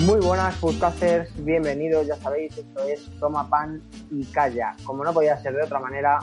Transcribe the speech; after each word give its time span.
Muy 0.00 0.18
buenas 0.18 0.56
podcasters, 0.56 1.28
bienvenidos, 1.44 2.06
ya 2.06 2.16
sabéis, 2.16 2.56
esto 2.56 2.82
es 2.84 3.02
Toma 3.20 3.50
Pan 3.50 3.82
y 4.10 4.24
Calla. 4.24 4.74
Como 4.84 5.04
no 5.04 5.12
podía 5.12 5.36
ser 5.42 5.54
de 5.54 5.62
otra 5.62 5.78
manera, 5.78 6.20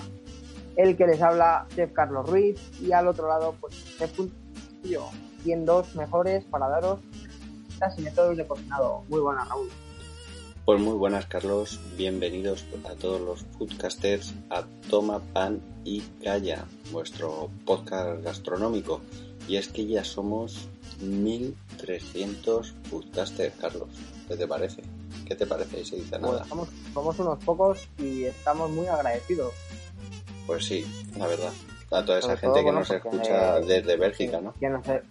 el 0.75 0.98
que 0.98 1.05
les 1.05 1.21
habla, 1.21 1.68
Chef 1.75 1.92
Carlos 1.93 2.28
Ruiz, 2.28 2.60
y 2.82 2.92
al 2.92 3.07
otro 3.07 3.28
lado, 3.28 3.54
pues 3.61 3.75
Chef 4.00 4.18
yo, 4.84 5.07
102 5.43 5.96
mejores 5.96 6.43
para 6.46 6.68
daros 6.70 7.02
y 7.96 8.02
métodos 8.02 8.38
de 8.38 8.48
cocinado. 8.48 9.04
Muy 9.10 9.20
buenas, 9.20 9.48
Raúl. 9.48 9.70
Pues 10.66 10.82
muy 10.82 10.96
buenas, 10.96 11.28
Carlos. 11.28 11.80
Bienvenidos 11.96 12.66
a 12.84 12.96
todos 12.96 13.21
los 13.21 13.46
foodcasters 13.59 14.34
a 14.50 14.64
Toma 14.89 15.20
Pan 15.34 15.62
y 15.84 16.01
Calla, 16.23 16.65
vuestro 16.92 17.51
podcast 17.64 18.23
gastronómico. 18.23 19.01
Y 19.47 19.56
es 19.56 19.69
que 19.69 19.86
ya 19.86 20.04
somos 20.04 20.68
1300 21.01 22.75
foodcasters, 22.89 23.56
Carlos. 23.56 23.89
¿Qué 24.28 24.36
te 24.36 24.47
parece? 24.47 24.83
¿Qué 25.25 25.36
te 25.36 25.46
parece? 25.46 25.86
Se 25.86 25.96
dice 25.96 26.20
nada. 26.20 26.46
Pues 26.50 26.70
somos, 26.93 27.20
unos 27.20 27.43
pocos 27.43 27.87
y 27.97 28.25
estamos 28.25 28.70
muy 28.70 28.87
agradecidos. 28.87 29.54
Pues 30.46 30.65
sí, 30.65 30.86
la 31.18 31.28
verdad. 31.28 31.54
A 31.92 32.03
toda 32.03 32.20
esa 32.20 32.36
gente 32.36 32.64
que 32.64 32.72
nos 32.72 32.89
escucha 32.89 33.61
desde 33.61 33.95
Bélgica, 33.95 34.42
¿no? 34.42 34.53
Que 34.59 34.70
no 34.70 34.83
sé. 34.83 35.02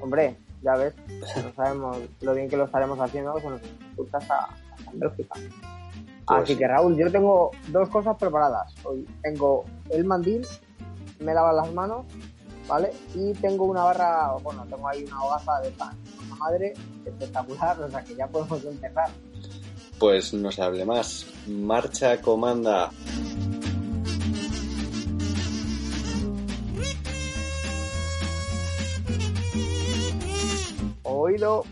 Hombre, 0.00 0.36
ya 0.62 0.76
ves, 0.76 0.94
no 1.42 1.52
sabemos 1.54 1.98
lo 2.20 2.34
bien 2.34 2.48
que 2.48 2.56
lo 2.56 2.64
estaremos 2.64 2.98
haciendo, 3.00 3.34
que 3.34 3.48
nos 3.48 3.60
escuchas 3.62 4.30
a, 4.30 4.48
en 4.92 5.00
Bélgica. 5.00 5.34
Pues 5.34 6.42
Así 6.42 6.56
que 6.56 6.68
Raúl, 6.68 6.96
yo 6.96 7.10
tengo 7.10 7.50
dos 7.68 7.88
cosas 7.88 8.16
preparadas. 8.16 8.74
Hoy 8.84 9.08
tengo 9.22 9.64
el 9.90 10.04
mandil, 10.04 10.46
me 11.20 11.34
lavan 11.34 11.56
las 11.56 11.72
manos 11.72 12.06
¿vale? 12.68 12.92
Y 13.14 13.32
tengo 13.34 13.64
una 13.64 13.82
barra, 13.82 14.32
bueno, 14.42 14.64
tengo 14.68 14.86
ahí 14.86 15.04
una 15.04 15.24
hogaza 15.24 15.60
de 15.60 15.70
pan, 15.70 15.96
una 16.26 16.36
madre 16.36 16.74
espectacular, 17.04 17.80
o 17.80 17.90
sea 17.90 18.04
que 18.04 18.14
ya 18.14 18.28
podemos 18.28 18.62
empezar. 18.64 19.10
Pues 19.98 20.32
no 20.32 20.52
se 20.52 20.62
hable 20.62 20.84
más. 20.84 21.26
Marcha 21.48 22.20
comanda. 22.20 22.90
Oído. 31.02 31.64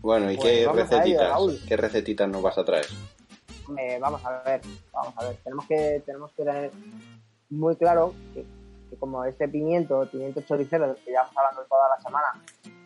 Bueno, 0.00 0.30
¿y 0.30 0.36
pues 0.36 0.48
qué 0.48 0.72
recetitas? 0.72 1.38
¿Qué 1.68 1.76
recetitas 1.76 2.28
nos 2.28 2.40
vas 2.40 2.56
a 2.56 2.64
traer? 2.64 2.86
Eh, 3.78 3.98
vamos 4.00 4.24
a 4.24 4.42
ver, 4.42 4.62
vamos 4.90 5.12
a 5.16 5.24
ver. 5.24 5.36
Tenemos 5.44 5.66
que, 5.66 6.02
tenemos 6.06 6.30
que 6.32 6.44
tener 6.44 6.70
muy 7.50 7.76
claro 7.76 8.14
que 8.34 8.46
como 8.98 9.24
este 9.24 9.48
pimiento, 9.48 10.08
pimiento 10.10 10.40
choricero 10.42 10.88
del 10.88 10.96
que 10.96 11.10
llevamos 11.10 11.36
hablando 11.36 11.62
toda 11.68 11.88
la 11.96 12.02
semana, 12.02 12.26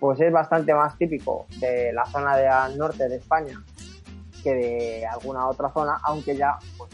pues 0.01 0.21
es 0.21 0.33
bastante 0.33 0.75
más 0.75 0.97
típico 0.99 1.47
de 1.61 1.93
la 1.93 2.05
zona 2.07 2.37
de 2.37 2.77
norte 2.77 3.09
de 3.09 3.17
España 3.17 3.63
que 4.43 4.55
de 4.55 5.07
alguna 5.07 5.49
otra 5.49 5.73
zona, 5.73 5.99
aunque 6.03 6.37
ya 6.37 6.59
pues, 6.77 6.91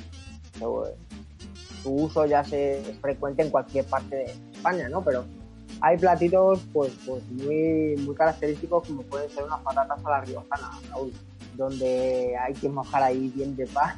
su, 1.82 1.92
uso 1.92 2.24
ya 2.26 2.44
se, 2.44 2.78
es 2.78 2.98
frecuente 3.00 3.42
en 3.42 3.50
cualquier 3.50 3.84
parte 3.86 4.14
de 4.16 4.24
España, 4.52 4.88
¿no? 4.88 5.02
Pero 5.02 5.24
hay 5.80 5.98
platitos 5.98 6.60
pues, 6.72 6.92
pues 7.04 7.28
muy, 7.30 7.96
muy 7.98 8.14
característicos 8.14 8.86
como 8.86 9.02
pueden 9.02 9.28
ser 9.30 9.44
unas 9.44 9.60
patatas 9.60 9.98
a 10.04 10.10
la 10.10 10.20
riojana, 10.20 10.70
donde 11.56 12.36
hay 12.36 12.54
que 12.54 12.68
mojar 12.68 13.02
ahí 13.02 13.32
bien 13.34 13.56
de 13.56 13.66
pan 13.66 13.96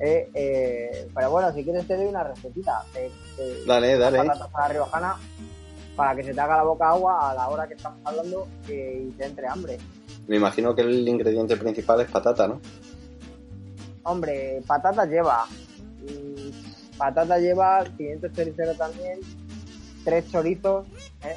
eh, 0.00 0.30
eh, 0.34 1.08
pero 1.14 1.30
bueno, 1.30 1.52
si 1.52 1.64
quieres 1.64 1.86
te 1.86 1.96
doy 1.96 2.06
una 2.06 2.24
recetita. 2.24 2.84
De, 2.92 3.10
dale, 3.66 3.96
dale. 3.96 4.18
Patatas 4.18 4.54
a 4.54 4.60
la 4.60 4.68
riojana 4.68 5.16
para 5.96 6.16
que 6.16 6.24
se 6.24 6.34
te 6.34 6.40
haga 6.40 6.56
la 6.56 6.64
boca 6.64 6.90
agua 6.90 7.30
a 7.30 7.34
la 7.34 7.48
hora 7.48 7.68
que 7.68 7.74
estamos 7.74 8.00
hablando 8.04 8.48
y 8.64 9.10
te 9.12 9.24
entre 9.24 9.46
hambre. 9.48 9.78
Me 10.26 10.36
imagino 10.36 10.74
que 10.74 10.82
el 10.82 11.06
ingrediente 11.06 11.56
principal 11.56 12.00
es 12.00 12.10
patata, 12.10 12.48
¿no? 12.48 12.60
Hombre, 14.02 14.62
patata 14.66 15.04
lleva. 15.06 15.46
patata 16.98 17.38
lleva, 17.38 17.84
500 17.96 18.32
choricero 18.32 18.74
también, 18.74 19.20
tres 20.04 20.30
chorizos, 20.30 20.86
¿eh? 21.22 21.36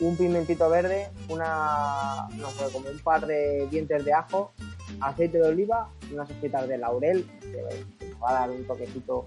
un 0.00 0.16
pimentito 0.16 0.68
verde, 0.68 1.08
una, 1.28 2.28
no 2.36 2.50
sé, 2.50 2.72
como 2.72 2.88
un 2.88 2.98
par 3.00 3.26
de 3.26 3.66
dientes 3.70 4.04
de 4.04 4.12
ajo, 4.12 4.52
aceite 5.00 5.38
de 5.38 5.48
oliva, 5.48 5.88
unas 6.12 6.30
hojitas 6.30 6.68
de 6.68 6.78
laurel, 6.78 7.26
que 7.40 8.14
va 8.22 8.30
a 8.30 8.32
dar 8.40 8.50
un 8.50 8.66
toquecito 8.66 9.26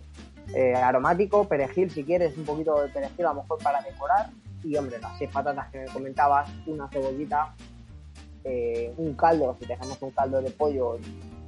eh, 0.54 0.76
aromático, 0.76 1.48
perejil 1.48 1.90
si 1.92 2.04
quieres, 2.04 2.38
un 2.38 2.46
poquito 2.46 2.82
de 2.82 2.90
perejil 2.90 3.26
a 3.26 3.34
lo 3.34 3.42
mejor 3.42 3.60
para 3.64 3.82
decorar, 3.82 4.30
y 4.64 4.76
hombre, 4.76 5.00
las 5.00 5.18
seis 5.18 5.30
patatas 5.32 5.70
que 5.72 5.80
me 5.80 5.86
comentabas, 5.86 6.50
una 6.68 6.88
cebollita, 6.90 7.56
eh, 8.44 8.94
un 8.98 9.14
caldo, 9.14 9.56
si 9.60 9.66
dejamos 9.66 10.02
un 10.02 10.12
caldo 10.12 10.42
de 10.42 10.52
pollo, 10.52 10.98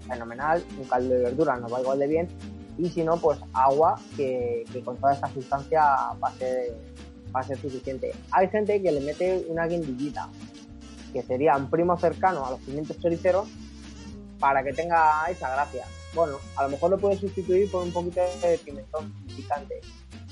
fenomenal, 0.07 0.63
un 0.77 0.85
caldo 0.85 1.13
de 1.13 1.21
verdura 1.21 1.57
nos 1.57 1.73
va 1.73 1.81
igual 1.81 1.99
de 1.99 2.07
bien, 2.07 2.27
y 2.77 2.89
si 2.89 3.03
no, 3.03 3.17
pues 3.17 3.39
agua, 3.53 3.99
que, 4.17 4.63
con 4.83 4.97
toda 4.97 5.13
esta 5.13 5.27
sustancia 5.29 5.81
va 5.81 6.29
a, 6.29 6.31
ser, 6.33 6.75
va 7.35 7.41
a 7.41 7.43
ser 7.43 7.57
suficiente. 7.57 8.11
Hay 8.31 8.47
gente 8.49 8.81
que 8.81 8.91
le 8.91 9.01
mete 9.01 9.45
una 9.47 9.67
guindillita, 9.67 10.29
que 11.11 11.21
sería 11.21 11.55
un 11.55 11.69
primo 11.69 11.97
cercano 11.97 12.45
a 12.45 12.51
los 12.51 12.59
pimientos 12.61 12.97
choriceros, 12.99 13.47
para 14.39 14.63
que 14.63 14.73
tenga 14.73 15.25
esa 15.29 15.49
gracia. 15.51 15.85
Bueno, 16.13 16.37
a 16.55 16.63
lo 16.63 16.69
mejor 16.69 16.91
lo 16.91 16.97
puedes 16.97 17.19
sustituir 17.19 17.69
por 17.71 17.83
un 17.83 17.91
poquito 17.91 18.21
de 18.41 18.57
pimentón 18.59 19.11
picante. 19.35 19.81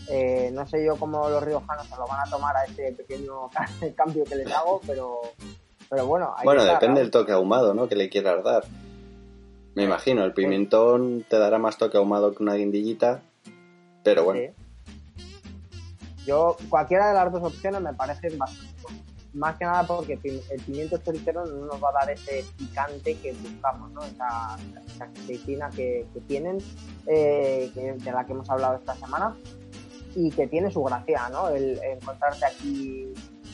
Eh, 0.08 0.50
no 0.54 0.68
sé 0.68 0.84
yo 0.86 0.96
cómo 0.98 1.30
los 1.30 1.44
riojanos 1.44 1.88
se 1.88 1.96
lo 1.96 2.06
van 2.08 2.20
a 2.20 2.30
tomar 2.30 2.56
a 2.56 2.66
ese 2.66 2.92
pequeño 2.92 3.50
cambio 3.96 4.24
que 4.26 4.36
les 4.36 4.52
hago, 4.52 4.82
pero, 4.86 5.22
pero 5.90 6.06
bueno. 6.06 6.36
bueno, 6.44 6.64
depende 6.64 7.02
del 7.02 7.12
toque 7.12 7.32
ahumado, 7.32 7.74
¿no? 7.74 7.88
Que 7.88 7.96
le 7.96 8.10
quieras 8.10 8.44
dar. 8.44 8.66
Me 9.74 9.84
imagino, 9.84 10.26
el 10.26 10.34
pimentón 10.34 11.26
te 11.30 11.40
dará 11.40 11.58
más 11.58 11.78
toque 11.78 11.98
ahumado 11.98 12.34
que 12.34 12.44
una 12.44 12.56
guindillita, 12.56 13.22
pero 14.04 14.26
bueno. 14.26 14.54
Yo, 16.26 16.58
cualquiera 16.70 17.08
de 17.08 17.14
las 17.14 17.32
dos 17.32 17.42
opciones 17.44 17.82
me 17.82 17.94
parece 17.94 18.36
bastante 18.36 18.84
más 19.34 19.58
que 19.58 19.66
nada 19.66 19.84
porque 19.84 20.20
el 20.24 20.62
pimiento 20.66 20.98
choricero 20.98 21.46
no 21.46 21.66
nos 21.66 21.82
va 21.82 21.90
a 21.90 22.06
dar 22.06 22.10
ese 22.12 22.44
picante 22.58 23.16
que 23.18 23.32
buscamos, 23.34 23.92
¿no? 23.92 24.04
esa, 24.04 24.58
esa 24.88 25.70
que, 25.72 26.06
tienen, 26.28 26.58
eh, 27.08 27.72
de 27.74 28.12
la 28.12 28.26
que 28.26 28.34
hemos 28.34 28.50
hablado 28.50 28.76
esta 28.76 28.96
semana 28.96 29.36
y 30.16 30.30
que 30.32 30.48
tiene 30.48 30.70
su 30.70 30.84
gracia, 30.84 31.30
¿no? 31.30 31.50
El, 31.50 31.80
encontrarte 31.82 32.46
aquí 32.46 33.14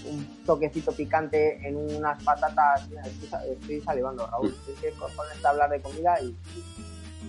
un 0.09 0.25
toquecito 0.45 0.91
picante 0.91 1.59
en 1.67 1.75
unas 1.75 2.21
patatas. 2.23 2.87
Estoy, 3.47 3.81
salivando, 3.81 4.25
Raúl. 4.25 4.49
Mm. 4.49 4.71
Estoy 4.71 4.91
con 4.93 5.11
a 5.45 5.49
hablar 5.49 5.69
de 5.69 5.81
comida 5.81 6.17
y, 6.21 6.35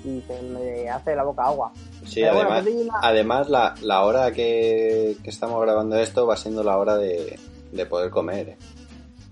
y, 0.08 0.22
se 0.22 0.42
me 0.42 0.88
hace 0.88 1.14
la 1.14 1.24
boca 1.24 1.44
agua. 1.44 1.72
Sí, 2.06 2.22
además, 2.24 2.64
además 3.02 3.50
la, 3.50 3.74
la 3.82 4.04
hora 4.04 4.32
que, 4.32 5.16
que 5.22 5.30
estamos 5.30 5.60
grabando 5.60 5.98
esto 5.98 6.26
va 6.26 6.36
siendo 6.36 6.62
la 6.62 6.78
hora 6.78 6.96
de, 6.96 7.38
de 7.72 7.86
poder 7.86 8.10
comer. 8.10 8.50
¿eh? 8.50 8.58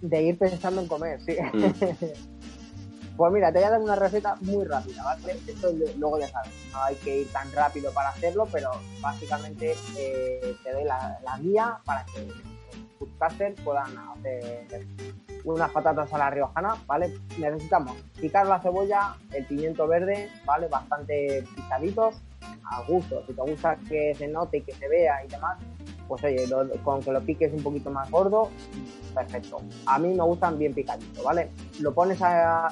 De 0.00 0.22
ir 0.22 0.38
pensando 0.38 0.80
en 0.80 0.88
comer, 0.88 1.20
sí. 1.22 1.36
Mm. 1.52 1.72
pues 3.16 3.32
mira, 3.32 3.52
te 3.52 3.58
voy 3.58 3.66
a 3.66 3.70
dar 3.70 3.80
una 3.80 3.96
receta 3.96 4.36
muy 4.42 4.64
rápida, 4.64 5.02
¿vale? 5.02 5.38
Esto 5.46 5.72
luego 5.96 6.18
ya 6.18 6.28
sabes, 6.28 6.52
no 6.72 6.82
hay 6.82 6.96
que 6.96 7.20
ir 7.20 7.32
tan 7.32 7.50
rápido 7.52 7.92
para 7.92 8.10
hacerlo, 8.10 8.46
pero 8.52 8.70
básicamente 9.00 9.74
eh, 9.96 10.56
te 10.62 10.72
doy 10.72 10.84
la, 10.84 11.18
guía 11.40 11.78
para 11.84 12.04
que 12.06 12.22
los 12.22 12.36
foodcasters 12.98 13.60
puedan 13.62 13.96
hacer 13.98 14.86
unas 15.44 15.70
patatas 15.70 16.12
a 16.12 16.18
la 16.18 16.30
riojana, 16.30 16.76
¿vale? 16.86 17.14
Necesitamos 17.38 17.96
picar 18.20 18.46
la 18.46 18.60
cebolla, 18.60 19.16
el 19.32 19.46
pimiento 19.46 19.86
verde, 19.86 20.28
¿vale? 20.44 20.66
Bastante 20.68 21.44
picaditos, 21.54 22.16
a 22.70 22.82
gusto. 22.82 23.22
Si 23.26 23.32
te 23.32 23.42
gusta 23.42 23.76
que 23.88 24.14
se 24.14 24.28
note 24.28 24.58
y 24.58 24.62
que 24.62 24.72
se 24.72 24.88
vea 24.88 25.24
y 25.24 25.28
demás, 25.28 25.58
pues 26.08 26.22
oye, 26.24 26.48
con 26.84 27.02
que 27.02 27.12
lo 27.12 27.20
piques 27.20 27.52
un 27.52 27.62
poquito 27.62 27.90
más 27.90 28.10
gordo, 28.10 28.50
perfecto. 29.14 29.60
A 29.86 29.98
mí 29.98 30.08
me 30.08 30.22
gustan 30.22 30.58
bien 30.58 30.74
picaditos, 30.74 31.24
¿vale? 31.24 31.50
Lo 31.80 31.94
pones, 31.94 32.18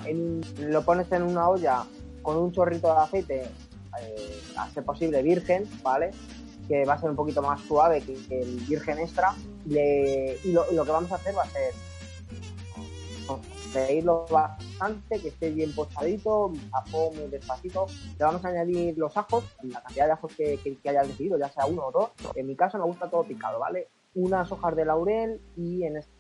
en, 0.06 0.40
lo 0.58 0.82
pones 0.82 1.10
en 1.12 1.22
una 1.22 1.48
olla 1.48 1.84
con 2.22 2.36
un 2.36 2.52
chorrito 2.52 2.88
de 2.92 3.00
aceite, 3.00 3.42
eh, 4.00 4.40
a 4.56 4.68
ser 4.70 4.84
posible 4.84 5.22
virgen, 5.22 5.68
¿vale? 5.82 6.10
Que 6.68 6.84
va 6.84 6.94
a 6.94 6.98
ser 7.00 7.10
un 7.10 7.16
poquito 7.16 7.42
más 7.42 7.60
suave 7.62 8.00
que, 8.00 8.14
el 8.30 8.60
virgen 8.68 8.98
extra. 8.98 9.34
y 9.66 10.52
lo, 10.52 10.70
lo, 10.72 10.84
que 10.84 10.90
vamos 10.90 11.12
a 11.12 11.16
hacer 11.16 11.36
va 11.36 11.42
a 11.42 11.48
ser 11.48 11.72
freírlo 13.74 14.24
bastante, 14.30 15.20
que 15.20 15.28
esté 15.28 15.50
bien 15.50 15.74
pochadito, 15.74 16.52
a 16.72 16.82
fuego 16.82 17.12
muy 17.12 17.26
despacito. 17.26 17.86
Le 18.18 18.24
vamos 18.24 18.44
a 18.44 18.48
añadir 18.48 18.96
los 18.96 19.16
ajos, 19.16 19.44
la 19.62 19.82
cantidad 19.82 20.06
de 20.06 20.12
ajos 20.12 20.32
que, 20.36 20.58
que, 20.58 20.88
hayas 20.88 21.08
decidido, 21.08 21.38
ya 21.38 21.48
sea 21.48 21.66
uno 21.66 21.86
o 21.86 21.92
dos. 21.92 22.10
En 22.36 22.46
mi 22.46 22.54
caso 22.54 22.78
me 22.78 22.84
gusta 22.84 23.10
todo 23.10 23.24
picado, 23.24 23.58
¿vale? 23.58 23.88
Unas 24.14 24.50
hojas 24.52 24.76
de 24.76 24.84
laurel 24.84 25.40
y 25.56 25.84
en 25.84 25.96
este 25.96 26.12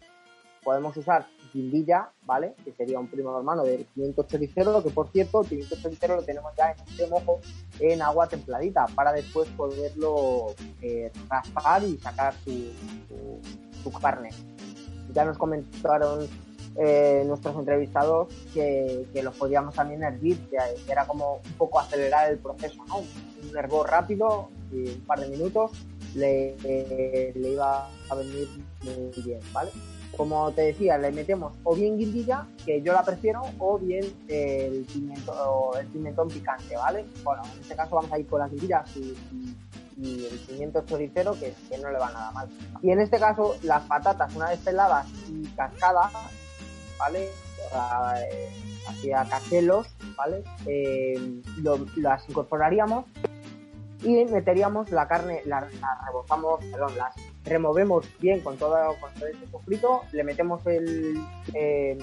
podemos 0.64 0.96
usar 0.96 1.26
guindilla, 1.52 2.10
¿vale? 2.24 2.54
Que 2.64 2.72
sería 2.72 2.98
un 2.98 3.06
primo 3.06 3.36
hermano 3.36 3.62
del 3.64 3.84
pimiento 3.84 4.22
choricero, 4.22 4.82
que 4.82 4.90
por 4.90 5.10
cierto, 5.10 5.42
el 5.42 5.48
pimiento 5.48 5.76
choricero 5.76 6.16
lo 6.16 6.22
tenemos 6.22 6.52
ya 6.56 6.72
en 6.72 6.80
este 6.88 7.06
mojo 7.06 7.40
en 7.78 8.00
agua 8.00 8.26
templadita 8.26 8.86
para 8.94 9.12
después 9.12 9.46
poderlo 9.50 10.54
eh, 10.80 11.12
raspar 11.28 11.84
y 11.84 11.98
sacar 11.98 12.34
su 12.44 13.92
carne 14.00 14.30
ya 15.14 15.24
nos 15.24 15.38
comentaron 15.38 16.26
eh, 16.76 17.22
nuestros 17.26 17.56
entrevistados 17.56 18.28
que, 18.52 19.06
que, 19.12 19.22
los 19.22 19.36
podíamos 19.36 19.74
también 19.74 20.02
hervir, 20.02 20.38
que 20.48 20.58
era 20.90 21.06
como 21.06 21.36
un 21.44 21.52
poco 21.52 21.80
acelerar 21.80 22.30
el 22.30 22.38
proceso, 22.38 22.84
¿no? 22.88 22.98
Un 22.98 23.56
hervor 23.56 23.90
rápido, 23.90 24.48
y 24.72 24.88
un 24.88 25.00
par 25.06 25.20
de 25.20 25.28
minutos, 25.28 25.72
le, 26.14 26.56
le 27.34 27.48
iba 27.48 27.88
a 28.08 28.14
venir 28.14 28.48
muy 28.82 29.22
bien, 29.22 29.40
¿vale? 29.52 29.70
como 30.16 30.50
te 30.52 30.62
decía, 30.62 30.98
le 30.98 31.12
metemos 31.12 31.52
o 31.64 31.74
bien 31.74 31.98
guindilla, 31.98 32.46
que 32.64 32.82
yo 32.82 32.92
la 32.92 33.02
prefiero, 33.02 33.42
o 33.58 33.78
bien 33.78 34.04
el 34.28 34.84
pimiento, 34.84 35.72
el 35.78 35.86
pimentón 35.88 36.28
picante, 36.28 36.76
¿vale? 36.76 37.04
Bueno, 37.22 37.42
en 37.54 37.60
este 37.60 37.76
caso 37.76 37.96
vamos 37.96 38.12
a 38.12 38.18
ir 38.18 38.26
con 38.26 38.40
las 38.40 38.50
guindillas 38.50 38.96
y, 38.96 39.16
el 39.96 40.38
pimiento 40.48 40.84
choricero, 40.84 41.34
que, 41.38 41.54
que, 41.70 41.78
no 41.78 41.90
le 41.90 41.98
va 41.98 42.10
nada 42.10 42.30
mal. 42.32 42.48
Y 42.82 42.90
en 42.90 43.00
este 43.00 43.18
caso, 43.18 43.56
las 43.62 43.82
patatas, 43.84 44.34
una 44.34 44.48
vez 44.48 44.58
peladas 44.58 45.06
y 45.28 45.46
cascadas, 45.54 46.12
¿vale? 46.98 47.28
Eh, 47.72 48.48
hacia 48.86 49.24
cachelos, 49.24 49.88
¿vale? 50.16 50.44
Eh, 50.66 51.42
las 51.96 52.28
incorporaríamos 52.28 53.06
y 54.02 54.24
meteríamos 54.26 54.90
la 54.90 55.08
carne, 55.08 55.42
la, 55.46 55.60
la 55.62 56.00
rebozamos, 56.06 56.62
perdón, 56.66 56.96
las 56.96 57.14
removemos 57.44 58.06
bien 58.20 58.40
con 58.40 58.56
todo, 58.58 58.94
con 59.00 59.12
todo 59.14 59.26
este 59.26 59.46
sofrito, 59.50 60.02
le 60.12 60.24
metemos 60.24 60.64
el, 60.66 61.18
eh, 61.54 61.96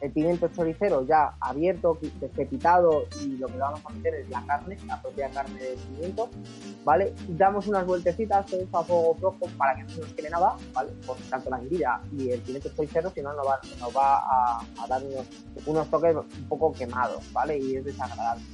el 0.00 0.12
pimiento 0.12 0.48
choricero 0.48 1.06
ya 1.06 1.34
abierto, 1.40 1.98
despepitado 2.20 3.04
y 3.20 3.36
lo 3.36 3.48
que 3.48 3.58
vamos 3.58 3.80
a 3.84 3.90
meter 3.90 4.14
es 4.14 4.30
la 4.30 4.44
carne, 4.46 4.78
la 4.86 5.00
propia 5.00 5.30
carne 5.30 5.60
del 5.60 5.78
pimiento, 5.78 6.30
¿vale? 6.84 7.14
Damos 7.28 7.66
unas 7.66 7.86
vueltecitas, 7.86 8.46
todo 8.46 8.66
a 8.72 8.84
fuego 8.84 9.14
flojo 9.16 9.46
para 9.58 9.76
que 9.76 9.82
no 9.82 9.88
se 9.90 10.00
nos 10.00 10.12
quede 10.14 10.30
nada, 10.30 10.56
¿vale? 10.72 10.92
Por 11.06 11.16
tanto 11.28 11.50
la 11.50 11.58
guindilla 11.58 12.00
y 12.16 12.30
el 12.30 12.40
pimiento 12.40 12.70
choricero, 12.74 13.10
si 13.10 13.20
no 13.20 13.32
nos 13.34 13.46
va, 13.46 13.60
nos 13.78 13.96
va 13.96 14.18
a, 14.18 14.60
a 14.82 14.86
dar 14.88 15.02
unos, 15.04 15.26
unos 15.66 15.90
toques 15.90 16.16
un 16.16 16.48
poco 16.48 16.72
quemados, 16.72 17.30
¿vale? 17.32 17.58
Y 17.58 17.76
es 17.76 17.84
desagradable. 17.84 18.44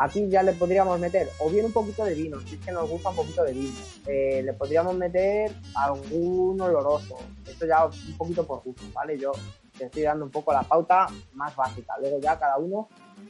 Aquí 0.00 0.28
ya 0.28 0.44
le 0.44 0.52
podríamos 0.52 1.00
meter 1.00 1.28
o 1.40 1.50
bien 1.50 1.66
un 1.66 1.72
poquito 1.72 2.04
de 2.04 2.14
vino, 2.14 2.38
si 2.46 2.54
es 2.54 2.60
que 2.60 2.70
nos 2.70 2.88
gusta 2.88 3.10
un 3.10 3.16
poquito 3.16 3.42
de 3.42 3.52
vino. 3.52 3.74
Eh, 4.06 4.42
le 4.44 4.52
podríamos 4.52 4.94
meter 4.94 5.52
algún 5.74 6.60
oloroso. 6.60 7.16
Esto 7.44 7.66
ya 7.66 7.86
un 7.86 8.16
poquito 8.16 8.46
por 8.46 8.62
gusto, 8.62 8.84
¿vale? 8.94 9.18
Yo 9.18 9.32
te 9.78 9.86
estoy 9.86 10.02
dando 10.02 10.24
un 10.24 10.30
poco 10.30 10.52
la 10.52 10.62
pauta 10.62 11.06
más 11.34 11.54
básica. 11.54 11.94
Luego 12.00 12.18
ya 12.18 12.38
cada 12.38 12.58
uno 12.58 12.88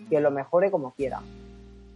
que 0.09 0.21
lo 0.21 0.31
mejore 0.31 0.71
como 0.71 0.93
quiera. 0.93 1.21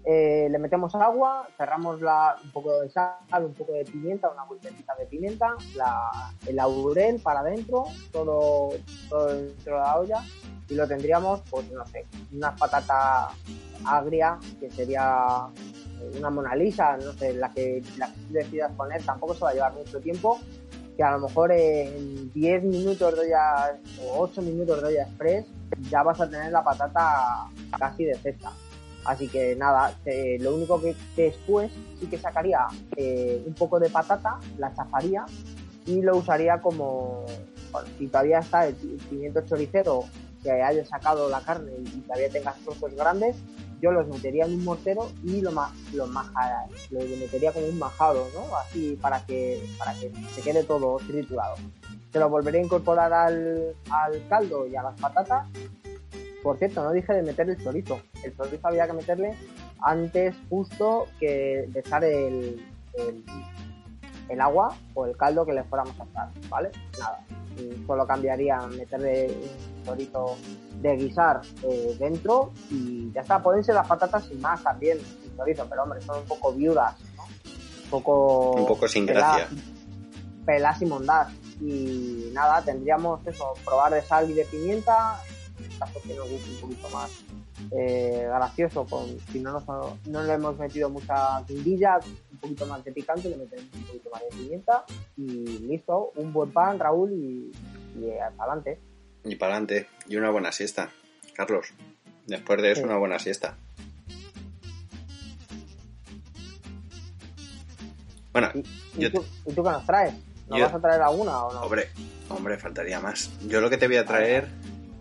Eh, 0.05 0.49
le 0.51 0.59
metemos 0.59 0.95
agua, 0.97 1.47
cerramos 1.57 2.01
la, 2.01 2.37
un 2.43 2.51
poco 2.51 2.81
de 2.81 2.91
sal, 2.91 3.45
un 3.45 3.55
poco 3.55 3.73
de 3.73 3.85
pimienta, 3.85 4.29
una 4.29 4.45
vueltecita 4.45 4.97
de 4.97 5.07
pimienta, 5.07 5.55
la, 5.77 6.11
el 6.47 6.57
laurel 6.57 7.21
para 7.21 7.41
adentro, 7.41 7.85
todo, 8.11 8.71
todo 9.09 9.27
dentro 9.29 9.77
de 9.77 9.81
la 9.81 9.99
olla 9.99 10.23
y 10.69 10.75
lo 10.75 10.89
tendríamos, 10.89 11.41
pues 11.51 11.71
no 11.71 11.87
sé, 11.87 12.07
una 12.33 12.55
patata 12.57 13.29
agria, 13.85 14.39
que 14.59 14.71
sería 14.71 15.47
una 16.19 16.31
Mona 16.31 16.55
Lisa, 16.57 16.97
no 16.97 17.13
sé, 17.13 17.35
la 17.35 17.51
que, 17.51 17.83
la 17.99 18.07
que 18.07 18.21
decidas 18.31 18.73
poner, 18.73 19.05
tampoco 19.05 19.35
se 19.35 19.41
va 19.45 19.51
a 19.51 19.55
llevar 19.55 19.75
mucho 19.75 20.01
tiempo, 20.01 20.41
a 21.03 21.13
lo 21.13 21.29
mejor 21.29 21.53
en 21.53 22.33
10 22.33 22.65
minutos 22.65 23.15
de 23.15 23.21
olla 23.21 23.79
o 24.05 24.21
8 24.21 24.43
minutos 24.43 24.81
de 24.83 24.89
olla 24.89 25.03
express 25.03 25.47
ya 25.91 26.03
vas 26.03 26.21
a 26.21 26.29
tener 26.29 26.53
la 26.53 26.63
patata 26.63 27.49
casi 27.79 28.05
de 28.05 28.15
cesta. 28.17 28.53
Así 29.05 29.29
que 29.29 29.57
nada, 29.57 29.93
lo 30.39 30.55
único 30.55 30.81
que 30.81 30.95
después 31.17 31.73
sí 31.99 32.07
que 32.07 32.19
sacaría 32.19 32.67
eh, 32.97 33.43
un 33.45 33.55
poco 33.55 33.81
de 33.81 33.91
patata, 33.91 34.39
la 34.59 34.73
chafaría 34.75 35.25
y 35.87 36.03
lo 36.03 36.17
usaría 36.17 36.61
como, 36.61 37.25
si 37.99 38.07
todavía 38.07 38.39
está 38.39 38.69
el 38.69 38.75
pimiento 38.75 39.41
choricero 39.41 40.05
que 40.43 40.53
haya 40.53 40.85
sacado 40.85 41.29
la 41.29 41.41
carne 41.41 41.73
y 41.79 42.01
todavía 42.01 42.29
tengas 42.29 42.57
trozos 42.59 42.95
grandes, 42.95 43.37
yo 43.83 43.91
los 43.91 44.07
metería 44.07 44.47
en 44.47 44.55
un 44.55 44.65
mortero 44.65 45.11
y 45.25 45.41
lo 45.41 45.51
más 45.51 45.73
lo 45.93 46.07
lo 46.07 47.17
metería 47.19 47.53
como 47.53 47.67
un 47.67 47.79
majado, 47.79 48.29
¿no? 48.33 48.57
Así 48.57 48.97
para 49.03 49.27
que 49.27 49.61
para 49.77 49.93
que 49.95 50.13
se 50.35 50.41
quede 50.41 50.63
todo 50.63 50.99
triturado. 50.99 51.57
Se 52.13 52.21
lo 52.21 52.31
volveré 52.31 52.61
a 52.61 52.63
incorporar 52.63 53.13
al, 53.13 53.75
al 53.91 54.29
caldo 54.29 54.69
y 54.69 54.77
a 54.77 54.83
las 54.85 55.01
patatas. 55.01 55.49
Por 56.43 56.59
cierto, 56.59 56.85
no 56.85 56.93
dije 56.93 57.13
de 57.13 57.23
meter 57.23 57.51
el 57.51 57.63
chorizo. 57.63 58.01
El 58.23 58.37
chorizo 58.37 58.69
había 58.69 58.87
que 58.87 58.93
meterle 58.93 59.35
antes 59.81 60.35
justo 60.49 61.09
que 61.19 61.67
de 61.69 61.81
echar 61.81 62.05
el, 62.05 62.65
el, 62.95 63.25
el 64.29 64.41
agua 64.41 64.77
o 64.95 65.07
el 65.07 65.17
caldo 65.17 65.45
que 65.45 65.53
le 65.53 65.65
fuéramos 65.65 65.99
a 66.01 66.05
echar, 66.05 66.29
¿vale? 66.49 66.71
Nada, 66.99 67.25
solo 67.87 68.07
cambiaría 68.07 68.59
meterle 68.67 69.29
un 69.77 69.85
chorizo 69.85 70.37
de 70.81 70.97
guisar 70.97 71.41
eh, 71.63 71.97
dentro 71.99 72.53
y 72.71 73.13
ya 73.13 73.21
está, 73.21 73.43
pueden 73.43 73.63
ser 73.63 73.75
las 73.75 73.87
patatas 73.87 74.25
sin 74.25 74.41
más 74.41 74.63
también, 74.63 74.99
sin 74.99 75.37
chorizo, 75.37 75.67
pero 75.69 75.83
hombre, 75.83 76.01
son 76.01 76.19
un 76.21 76.27
poco 76.27 76.53
viudas, 76.53 76.95
Un 77.85 77.91
poco... 77.91 78.51
Un 78.53 78.67
poco 78.67 78.89
sin 78.89 79.07
gracia. 79.07 79.49
Pelas 80.45 80.83
y 80.83 80.87
mondás. 80.87 81.33
Y 81.61 82.31
nada, 82.33 82.63
tendríamos 82.63 83.25
eso, 83.27 83.53
probar 83.65 83.93
de 83.93 84.03
sal 84.03 84.29
y 84.29 84.35
de 84.35 84.45
pimienta, 84.47 85.21
en 85.59 85.79
caso 85.79 86.01
que 86.03 86.15
nos 86.15 86.29
guste 86.29 86.51
un 86.51 86.61
poquito 86.63 86.89
más 86.91 87.11
eh, 87.71 88.25
gracioso, 88.27 88.85
con, 88.85 89.07
si 89.31 89.39
no, 89.39 89.53
nos, 89.53 89.65
no 90.09 90.23
le 90.23 90.33
hemos 90.33 90.59
metido 90.59 90.91
mucha 90.91 91.43
guindilla, 91.43 92.01
poquito 92.43 92.67
más 92.67 92.85
de 92.85 92.93
picante, 92.93 93.29
le 93.29 93.37
metemos 93.37 93.67
un 93.75 93.85
poquito 93.85 94.11
más 94.11 94.23
de 94.23 94.29
pimienta 94.37 94.85
y 95.17 95.59
listo, 95.61 96.13
un 96.17 96.33
buen 96.33 96.51
pan, 96.51 96.79
Raúl, 96.79 97.13
y, 97.13 97.53
y 97.97 98.11
para 98.37 98.53
adelante. 98.53 98.81
Y 99.25 99.37
para 99.37 99.53
adelante, 99.55 99.89
y 100.09 100.17
una 100.17 100.31
buena 100.31 100.53
siesta, 100.53 100.91
Carlos. 101.35 101.73
Después 102.27 102.61
de 102.61 102.73
eso, 102.73 102.83
una 102.83 102.99
buena 102.99 103.19
siesta. 103.19 103.57
Bueno, 108.33 108.51
¿Y, 108.97 109.11
tú, 109.11 109.25
qué 109.45 109.63
nos 109.63 109.87
traes? 109.87 110.15
¿Nos 110.49 110.61
vas 110.61 110.75
a 110.75 110.81
traer 110.81 111.03
alguna 111.03 111.45
o 111.45 111.53
no? 111.53 111.61
Hombre, 111.63 111.91
hombre, 112.29 112.59
faltaría 112.59 113.01
más. 113.01 113.31
Yo 113.47 113.61
lo 113.61 113.69
que 113.69 113.77
te 113.77 113.87
voy 113.87 113.97
a 113.97 114.05
traer 114.05 114.49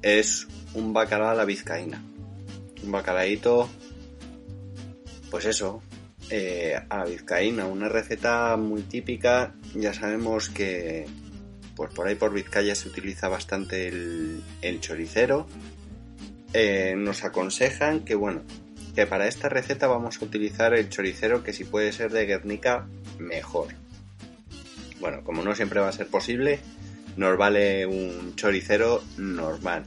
es 0.01 0.47
un 0.73 0.93
bacalao 0.93 1.29
a 1.29 1.35
la 1.35 1.45
vizcaína. 1.45 2.03
Un 2.83 2.91
bacalaíto, 2.91 3.69
pues 5.29 5.45
eso, 5.45 5.81
eh, 6.31 6.79
a 6.89 7.03
vizcaína. 7.05 7.65
Una 7.65 7.89
receta 7.89 8.55
muy 8.57 8.83
típica. 8.83 9.53
Ya 9.75 9.93
sabemos 9.93 10.49
que 10.49 11.05
pues 11.75 11.91
por 11.93 12.07
ahí 12.07 12.15
por 12.15 12.33
Vizcaya 12.33 12.75
se 12.75 12.87
utiliza 12.87 13.27
bastante 13.27 13.87
el, 13.87 14.79
choricero. 14.79 15.47
Eh, 16.53 16.95
nos 16.97 17.23
aconsejan 17.23 18.01
que 18.01 18.15
bueno, 18.15 18.43
que 18.95 19.07
para 19.07 19.27
esta 19.27 19.49
receta 19.49 19.87
vamos 19.87 20.21
a 20.21 20.25
utilizar 20.25 20.73
el 20.73 20.89
choricero 20.89 21.43
que 21.43 21.53
si 21.53 21.63
puede 21.63 21.91
ser 21.91 22.11
de 22.11 22.25
Guernica, 22.25 22.87
mejor. 23.19 23.67
Bueno, 24.99 25.23
como 25.23 25.43
no 25.43 25.55
siempre 25.55 25.79
va 25.79 25.89
a 25.89 25.93
ser 25.93 26.07
posible, 26.07 26.59
nos 27.17 27.37
vale 27.37 27.85
un 27.85 28.35
choricero 28.35 29.01
normal. 29.17 29.83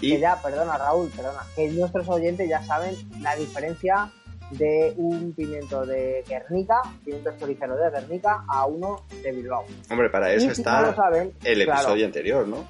Y... 0.00 0.18
ya, 0.18 0.40
perdona 0.42 0.78
Raúl, 0.78 1.10
perdona, 1.10 1.40
que 1.54 1.68
nuestros 1.68 2.08
oyentes 2.08 2.48
ya 2.48 2.62
saben 2.64 2.96
la 3.20 3.36
diferencia 3.36 4.10
de 4.50 4.92
un 4.96 5.32
pimiento 5.32 5.86
de 5.86 6.24
Guernica, 6.28 6.82
pimiento 7.04 7.30
choricero 7.38 7.76
de 7.76 7.90
Guernica, 7.90 8.44
a 8.48 8.66
uno 8.66 9.04
de 9.22 9.32
Bilbao. 9.32 9.64
Hombre, 9.90 10.10
para 10.10 10.32
eso 10.32 10.50
está 10.50 10.94
el 11.44 11.62
episodio 11.62 12.06
anterior, 12.06 12.46
¿no? 12.46 12.68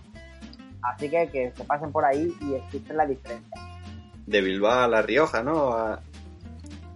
Así 0.82 1.08
que 1.10 1.28
que 1.28 1.52
se 1.54 1.64
pasen 1.64 1.92
por 1.92 2.04
ahí 2.04 2.32
y 2.40 2.54
escuchen 2.54 2.96
la 2.96 3.06
diferencia. 3.06 3.56
De 4.26 4.40
Bilbao 4.40 4.84
a 4.84 4.88
La 4.88 5.02
Rioja, 5.02 5.42
¿no? 5.42 5.98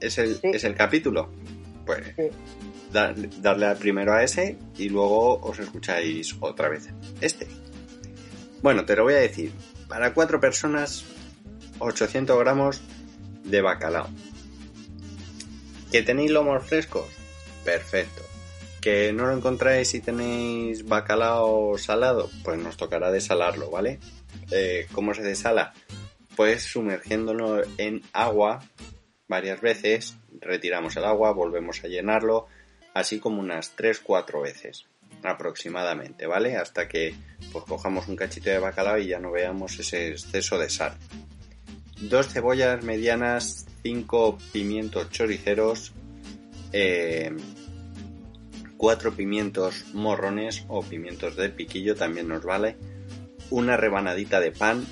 Es, 0.00 0.18
el, 0.18 0.38
es 0.42 0.64
el 0.64 0.74
capítulo. 0.74 1.30
Pues 1.84 2.14
darle 2.94 3.74
primero 3.74 4.12
a 4.12 4.22
ese 4.22 4.56
y 4.78 4.88
luego 4.88 5.40
os 5.40 5.58
escucháis 5.58 6.36
otra 6.40 6.68
vez 6.68 6.88
este. 7.20 7.48
Bueno, 8.62 8.84
te 8.84 8.96
lo 8.96 9.04
voy 9.04 9.14
a 9.14 9.18
decir. 9.18 9.52
Para 9.88 10.14
cuatro 10.14 10.40
personas, 10.40 11.04
800 11.78 12.38
gramos 12.38 12.80
de 13.44 13.60
bacalao. 13.60 14.08
¿Que 15.90 16.02
tenéis 16.02 16.30
lomos 16.30 16.64
frescos? 16.66 17.06
Perfecto. 17.64 18.22
¿Que 18.80 19.12
no 19.12 19.26
lo 19.26 19.32
encontráis 19.36 19.94
y 19.94 20.00
tenéis 20.00 20.84
bacalao 20.86 21.78
salado? 21.78 22.30
Pues 22.42 22.58
nos 22.58 22.76
tocará 22.76 23.10
desalarlo, 23.10 23.70
¿vale? 23.70 23.98
Eh, 24.50 24.86
¿Cómo 24.92 25.14
se 25.14 25.22
desala? 25.22 25.72
Pues 26.36 26.64
sumergiéndolo 26.64 27.62
en 27.78 28.02
agua 28.12 28.60
varias 29.28 29.60
veces, 29.60 30.16
retiramos 30.40 30.96
el 30.96 31.04
agua, 31.04 31.32
volvemos 31.32 31.82
a 31.82 31.88
llenarlo, 31.88 32.46
así 32.92 33.20
como 33.20 33.40
unas 33.40 33.76
3-4 33.76 34.42
veces 34.42 34.86
aproximadamente, 35.22 36.26
¿vale? 36.26 36.56
Hasta 36.56 36.88
que 36.88 37.14
pues 37.52 37.64
cojamos 37.64 38.08
un 38.08 38.16
cachito 38.16 38.50
de 38.50 38.58
bacalao 38.58 38.98
y 38.98 39.06
ya 39.06 39.18
no 39.18 39.32
veamos 39.32 39.78
ese 39.78 40.08
exceso 40.08 40.58
de 40.58 40.68
sal. 40.68 40.96
Dos 42.08 42.28
cebollas 42.28 42.84
medianas 42.84 43.64
5 43.82 44.36
pimientos 44.52 45.08
choriceros, 45.08 45.92
eh, 46.70 47.34
cuatro 48.76 49.14
pimientos 49.14 49.86
morrones 49.94 50.66
o 50.68 50.82
pimientos 50.82 51.34
de 51.36 51.48
piquillo 51.48 51.94
también 51.94 52.28
nos 52.28 52.44
vale, 52.44 52.76
una 53.48 53.78
rebanadita 53.78 54.38
de 54.38 54.52
pan, 54.52 54.84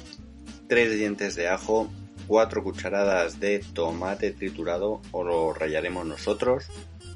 tres 0.69 0.97
dientes 0.97 1.35
de 1.35 1.49
ajo, 1.49 1.91
cuatro 2.27 2.63
cucharadas 2.65 3.41
de 3.41 3.59
tomate 3.59 4.31
triturado 4.31 5.03
o 5.11 5.23
lo 5.23 5.53
rallaremos 5.53 6.07
nosotros, 6.07 6.65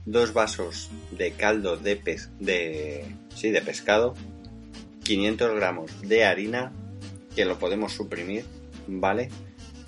dos 0.05 0.35
vasos 0.35 0.91
de 1.11 1.33
caldo 1.33 1.79
de, 1.79 2.21
de, 2.39 3.15
sí, 3.35 3.51
de 3.51 3.63
pescado, 3.63 4.13
500 5.05 5.55
gramos 5.55 6.03
de 6.03 6.27
harina, 6.27 6.71
que 7.35 7.47
lo 7.47 7.59
podemos 7.59 7.95
suprimir, 7.95 8.45
¿vale? 8.87 9.31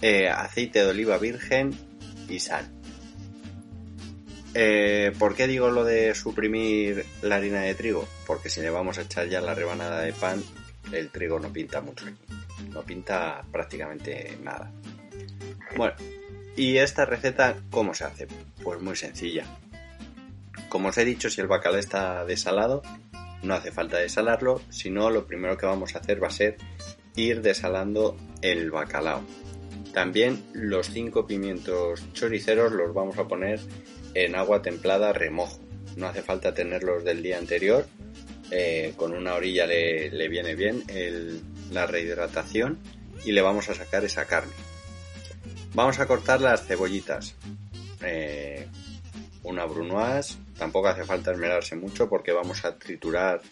Eh, 0.00 0.28
aceite 0.28 0.80
de 0.80 0.90
oliva 0.90 1.18
virgen 1.18 1.76
y 2.28 2.38
sal. 2.38 2.70
Eh, 4.54 5.12
¿Por 5.18 5.34
qué 5.34 5.46
digo 5.46 5.70
lo 5.70 5.84
de 5.84 6.14
suprimir 6.14 7.04
la 7.22 7.36
harina 7.36 7.60
de 7.60 7.74
trigo? 7.74 8.08
Porque 8.26 8.48
si 8.48 8.60
le 8.60 8.70
vamos 8.70 8.98
a 8.98 9.02
echar 9.02 9.28
ya 9.28 9.40
la 9.40 9.54
rebanada 9.54 10.00
de 10.00 10.12
pan, 10.12 10.42
el 10.92 11.10
trigo 11.10 11.38
no 11.38 11.52
pinta 11.52 11.80
mucho 11.80 12.06
aquí. 12.06 12.18
No 12.70 12.82
pinta 12.82 13.44
prácticamente 13.52 14.38
nada. 14.42 14.72
Bueno, 15.76 15.94
¿y 16.56 16.78
esta 16.78 17.04
receta 17.04 17.56
cómo 17.70 17.94
se 17.94 18.04
hace? 18.04 18.28
Pues 18.62 18.80
muy 18.80 18.96
sencilla. 18.96 19.44
Como 20.68 20.88
os 20.88 20.98
he 20.98 21.04
dicho, 21.04 21.30
si 21.30 21.40
el 21.40 21.46
bacalao 21.46 21.78
está 21.78 22.24
desalado, 22.24 22.82
no 23.42 23.54
hace 23.54 23.72
falta 23.72 23.98
desalarlo, 23.98 24.60
sino 24.70 25.10
lo 25.10 25.26
primero 25.26 25.56
que 25.56 25.66
vamos 25.66 25.94
a 25.94 25.98
hacer 25.98 26.22
va 26.22 26.28
a 26.28 26.32
ser 26.32 26.56
ir 27.16 27.42
desalando 27.42 28.16
el 28.42 28.70
bacalao. 28.70 29.22
También 29.98 30.44
los 30.52 30.90
cinco 30.90 31.26
pimientos 31.26 32.04
choriceros 32.12 32.70
los 32.70 32.94
vamos 32.94 33.18
a 33.18 33.26
poner 33.26 33.58
en 34.14 34.36
agua 34.36 34.62
templada 34.62 35.12
remojo. 35.12 35.58
No 35.96 36.06
hace 36.06 36.22
falta 36.22 36.54
tenerlos 36.54 37.02
del 37.02 37.20
día 37.20 37.36
anterior. 37.36 37.84
Eh, 38.52 38.94
con 38.94 39.12
una 39.12 39.34
orilla 39.34 39.66
le, 39.66 40.28
viene 40.28 40.54
bien 40.54 40.84
la 41.72 41.88
rehidratación 41.88 42.78
y 43.24 43.32
le 43.32 43.42
vamos 43.42 43.70
a 43.70 43.74
sacar 43.74 44.04
esa 44.04 44.26
carne. 44.26 44.52
Vamos 45.74 45.98
a 45.98 46.06
cortar 46.06 46.40
las 46.40 46.64
cebollitas. 46.64 47.34
Eh, 48.00 48.68
una 49.42 49.64
brunoise. 49.64 50.36
Tampoco 50.56 50.86
hace 50.86 51.02
falta 51.02 51.32
esmerarse 51.32 51.74
mucho 51.74 52.08
porque 52.08 52.30
vamos 52.30 52.64
a 52.64 52.78
triturar 52.78 53.42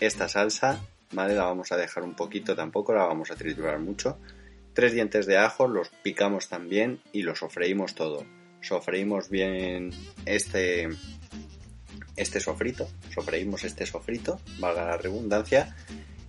esta 0.00 0.28
salsa. 0.28 0.80
¿Vale? 1.12 1.36
La 1.36 1.44
vamos 1.44 1.70
a 1.70 1.76
dejar 1.76 2.02
un 2.02 2.14
poquito 2.14 2.56
tampoco, 2.56 2.92
la 2.92 3.04
vamos 3.04 3.30
a 3.30 3.36
triturar 3.36 3.78
mucho. 3.78 4.18
Tres 4.74 4.92
dientes 4.92 5.26
de 5.26 5.38
ajo, 5.38 5.68
los 5.68 5.88
picamos 6.02 6.48
también 6.48 7.00
y 7.12 7.22
los 7.22 7.38
sofreímos 7.38 7.94
todo 7.94 8.24
sofreímos 8.64 9.28
bien 9.28 9.90
este, 10.24 10.88
este 12.16 12.40
sofrito, 12.40 12.88
sofreímos 13.14 13.64
este 13.64 13.86
sofrito, 13.86 14.40
valga 14.58 14.86
la 14.86 14.96
redundancia, 14.96 15.76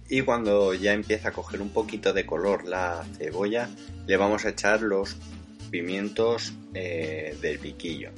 y 0.07 0.21
cuando 0.21 0.73
ya 0.73 0.93
empieza 0.93 1.29
a 1.29 1.31
coger 1.31 1.61
un 1.61 1.69
poquito 1.69 2.13
de 2.13 2.25
color 2.25 2.65
la 2.65 3.05
cebolla, 3.17 3.69
le 4.05 4.17
vamos 4.17 4.45
a 4.45 4.49
echar 4.49 4.81
los 4.81 5.15
pimientos 5.71 6.53
eh, 6.73 7.35
del 7.41 7.57
piquillo. 7.57 8.11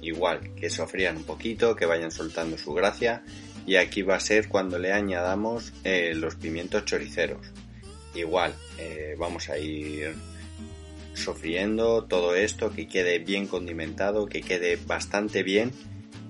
Igual, 0.00 0.54
que 0.54 0.70
sofrían 0.70 1.16
un 1.16 1.24
poquito, 1.24 1.76
que 1.76 1.86
vayan 1.86 2.10
soltando 2.10 2.56
su 2.56 2.72
gracia, 2.72 3.24
y 3.66 3.76
aquí 3.76 4.02
va 4.02 4.16
a 4.16 4.20
ser 4.20 4.48
cuando 4.48 4.78
le 4.78 4.92
añadamos 4.92 5.72
eh, 5.84 6.12
los 6.14 6.36
pimientos 6.36 6.84
choriceros. 6.84 7.52
Igual, 8.14 8.54
eh, 8.78 9.16
vamos 9.18 9.48
a 9.48 9.58
ir 9.58 10.14
sofriendo 11.14 12.04
todo 12.04 12.34
esto, 12.34 12.70
que 12.70 12.88
quede 12.88 13.18
bien 13.18 13.46
condimentado, 13.46 14.26
que 14.26 14.42
quede 14.42 14.76
bastante 14.76 15.42
bien 15.42 15.72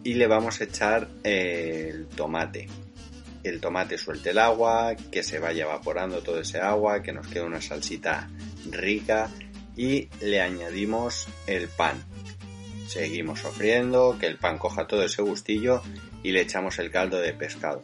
y 0.02 0.14
le 0.14 0.26
vamos 0.26 0.60
a 0.60 0.64
echar 0.64 1.08
el 1.22 2.06
tomate. 2.08 2.68
El 3.42 3.60
tomate 3.60 3.98
suelte 3.98 4.30
el 4.30 4.38
agua, 4.38 4.94
que 5.10 5.22
se 5.22 5.38
vaya 5.38 5.64
evaporando 5.64 6.22
todo 6.22 6.40
ese 6.40 6.60
agua, 6.60 7.02
que 7.02 7.12
nos 7.12 7.26
quede 7.26 7.42
una 7.42 7.60
salsita 7.60 8.30
rica 8.70 9.30
y 9.76 10.08
le 10.20 10.40
añadimos 10.40 11.26
el 11.46 11.68
pan. 11.68 12.02
Seguimos 12.86 13.40
sofriendo, 13.40 14.16
que 14.18 14.26
el 14.26 14.38
pan 14.38 14.58
coja 14.58 14.86
todo 14.86 15.04
ese 15.04 15.22
gustillo 15.22 15.82
y 16.22 16.32
le 16.32 16.42
echamos 16.42 16.78
el 16.78 16.90
caldo 16.90 17.18
de 17.18 17.32
pescado. 17.32 17.82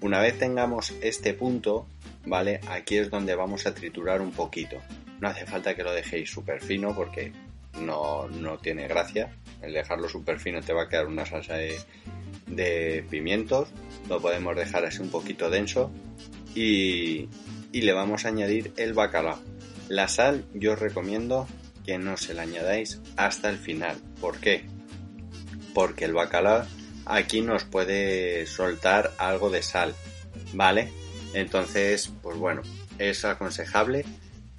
Una 0.00 0.20
vez 0.20 0.38
tengamos 0.38 0.92
este 1.02 1.34
punto, 1.34 1.86
¿vale? 2.28 2.60
Aquí 2.68 2.98
es 2.98 3.10
donde 3.10 3.34
vamos 3.34 3.66
a 3.66 3.74
triturar 3.74 4.20
un 4.20 4.32
poquito. 4.32 4.76
No 5.20 5.28
hace 5.28 5.46
falta 5.46 5.74
que 5.74 5.82
lo 5.82 5.92
dejéis 5.92 6.30
súper 6.30 6.60
fino 6.60 6.94
porque 6.94 7.32
no, 7.80 8.28
tiene 8.62 8.86
gracia. 8.86 9.34
El 9.62 9.72
dejarlo 9.72 10.08
súper 10.08 10.38
fino 10.38 10.60
te 10.60 10.72
va 10.72 10.84
a 10.84 10.88
quedar 10.88 11.06
una 11.06 11.26
salsa 11.26 11.56
de, 11.56 13.04
pimientos. 13.10 13.68
Lo 14.08 14.20
podemos 14.20 14.56
dejar 14.56 14.84
así 14.84 15.00
un 15.00 15.10
poquito 15.10 15.50
denso. 15.50 15.90
Y, 16.54 17.28
y 17.72 17.82
le 17.82 17.92
vamos 17.92 18.24
a 18.24 18.28
añadir 18.28 18.72
el 18.76 18.92
bacalao. 18.94 19.38
La 19.88 20.08
sal 20.08 20.44
yo 20.54 20.72
os 20.72 20.78
recomiendo 20.78 21.46
que 21.84 21.98
no 21.98 22.16
se 22.16 22.34
la 22.34 22.42
añadáis 22.42 23.00
hasta 23.16 23.48
el 23.50 23.58
final. 23.58 23.96
¿Por 24.20 24.38
qué? 24.38 24.64
Porque 25.74 26.04
el 26.04 26.12
bacalao 26.12 26.66
aquí 27.06 27.40
nos 27.40 27.64
puede 27.64 28.46
soltar 28.46 29.12
algo 29.18 29.50
de 29.50 29.62
sal. 29.62 29.94
¿Vale? 30.52 30.90
Entonces, 31.34 32.10
pues 32.22 32.36
bueno, 32.36 32.62
es 32.98 33.24
aconsejable 33.24 34.04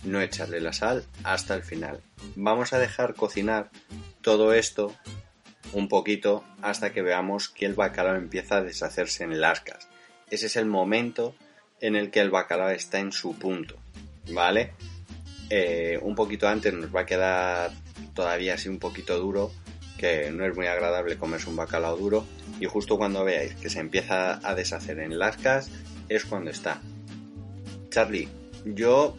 no 0.03 0.21
echarle 0.21 0.61
la 0.61 0.73
sal 0.73 1.05
hasta 1.23 1.55
el 1.55 1.63
final. 1.63 2.01
Vamos 2.35 2.73
a 2.73 2.79
dejar 2.79 3.15
cocinar 3.15 3.69
todo 4.21 4.53
esto 4.53 4.95
un 5.73 5.87
poquito 5.87 6.43
hasta 6.61 6.91
que 6.91 7.01
veamos 7.01 7.49
que 7.49 7.65
el 7.65 7.73
bacalao 7.73 8.15
empieza 8.15 8.57
a 8.57 8.61
deshacerse 8.61 9.23
en 9.23 9.39
lascas. 9.39 9.87
Ese 10.29 10.47
es 10.47 10.55
el 10.55 10.65
momento 10.65 11.35
en 11.81 11.95
el 11.95 12.11
que 12.11 12.21
el 12.21 12.29
bacalao 12.29 12.69
está 12.69 12.99
en 12.99 13.11
su 13.11 13.37
punto, 13.37 13.77
¿vale? 14.31 14.73
Eh, 15.49 15.99
un 16.01 16.15
poquito 16.15 16.47
antes 16.47 16.73
nos 16.73 16.95
va 16.95 17.01
a 17.01 17.05
quedar 17.05 17.71
todavía 18.13 18.55
así 18.55 18.69
un 18.69 18.79
poquito 18.79 19.17
duro, 19.17 19.51
que 19.97 20.31
no 20.31 20.45
es 20.45 20.55
muy 20.55 20.67
agradable 20.67 21.17
comerse 21.17 21.49
un 21.49 21.55
bacalao 21.55 21.97
duro, 21.97 22.25
y 22.59 22.65
justo 22.65 22.97
cuando 22.97 23.23
veáis 23.23 23.55
que 23.55 23.69
se 23.69 23.79
empieza 23.79 24.39
a 24.47 24.55
deshacer 24.55 24.99
en 24.99 25.17
lascas 25.17 25.69
es 26.09 26.25
cuando 26.25 26.51
está. 26.51 26.81
Charlie, 27.89 28.27
yo 28.65 29.15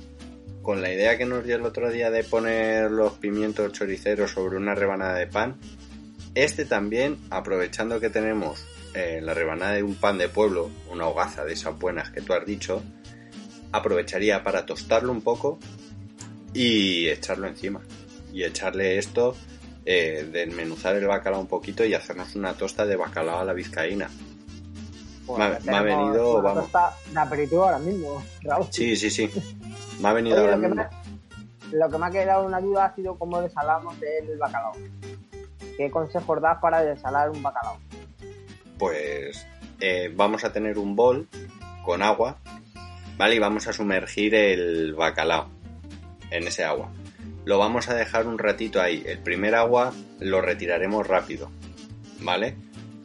con 0.62 0.82
la 0.82 0.92
idea 0.92 1.16
que 1.16 1.24
nos 1.24 1.44
dio 1.44 1.56
el 1.56 1.64
otro 1.64 1.90
día 1.90 2.10
de 2.10 2.22
poner 2.24 2.90
los 2.90 3.14
pimientos 3.14 3.72
choriceros 3.72 4.32
sobre 4.32 4.56
una 4.56 4.74
rebanada 4.74 5.14
de 5.14 5.26
pan, 5.26 5.56
este 6.34 6.64
también, 6.64 7.18
aprovechando 7.30 7.98
que 7.98 8.10
tenemos 8.10 8.64
eh, 8.94 9.20
la 9.22 9.34
rebanada 9.34 9.74
de 9.74 9.82
un 9.82 9.94
pan 9.94 10.18
de 10.18 10.28
pueblo, 10.28 10.70
una 10.90 11.06
hogaza 11.06 11.44
de 11.44 11.54
esas 11.54 11.78
buenas 11.78 12.10
que 12.10 12.20
tú 12.20 12.34
has 12.34 12.44
dicho, 12.44 12.82
aprovecharía 13.72 14.42
para 14.42 14.66
tostarlo 14.66 15.12
un 15.12 15.22
poco 15.22 15.58
y 16.52 17.08
echarlo 17.08 17.46
encima. 17.46 17.80
Y 18.32 18.44
echarle 18.44 18.98
esto, 18.98 19.36
eh, 19.84 20.28
desmenuzar 20.30 20.96
el 20.96 21.06
bacalao 21.06 21.40
un 21.40 21.48
poquito 21.48 21.84
y 21.84 21.94
hacernos 21.94 22.36
una 22.36 22.54
tosta 22.54 22.86
de 22.86 22.96
bacalao 22.96 23.40
a 23.40 23.44
la 23.44 23.52
vizcaína. 23.52 24.08
Me, 25.38 25.76
ha 25.76 25.82
venido, 25.82 26.42
vamos. 26.42 26.70
De 27.12 27.20
aperitivo 27.20 27.64
ahora 27.64 27.78
mismo, 27.78 28.22
Raúl. 28.42 28.66
Sí, 28.70 28.96
sí, 28.96 29.10
sí. 29.10 29.30
Me 30.00 30.08
ha 30.08 30.12
venido 30.12 30.46
lo, 30.46 30.60
que 30.60 30.68
me, 30.68 30.86
lo 31.72 31.88
que 31.88 31.98
me 31.98 32.06
ha 32.06 32.10
quedado 32.10 32.46
una 32.46 32.60
duda 32.60 32.86
ha 32.86 32.94
sido 32.94 33.18
cómo 33.18 33.40
desalamos 33.40 33.94
el 34.02 34.38
bacalao. 34.38 34.72
¿Qué 35.76 35.90
consejos 35.90 36.40
das 36.40 36.58
para 36.60 36.82
desalar 36.82 37.30
un 37.30 37.42
bacalao? 37.42 37.78
Pues 38.78 39.46
eh, 39.80 40.12
vamos 40.14 40.44
a 40.44 40.52
tener 40.52 40.78
un 40.78 40.96
bol 40.96 41.28
con 41.84 42.02
agua, 42.02 42.36
¿vale? 43.16 43.36
Y 43.36 43.38
vamos 43.38 43.66
a 43.66 43.72
sumergir 43.72 44.34
el 44.34 44.94
bacalao 44.94 45.48
en 46.30 46.46
ese 46.46 46.64
agua. 46.64 46.90
Lo 47.44 47.58
vamos 47.58 47.88
a 47.88 47.94
dejar 47.94 48.26
un 48.26 48.38
ratito 48.38 48.80
ahí. 48.80 49.02
El 49.06 49.18
primer 49.18 49.54
agua 49.54 49.92
lo 50.18 50.40
retiraremos 50.40 51.06
rápido, 51.06 51.50
¿vale? 52.20 52.56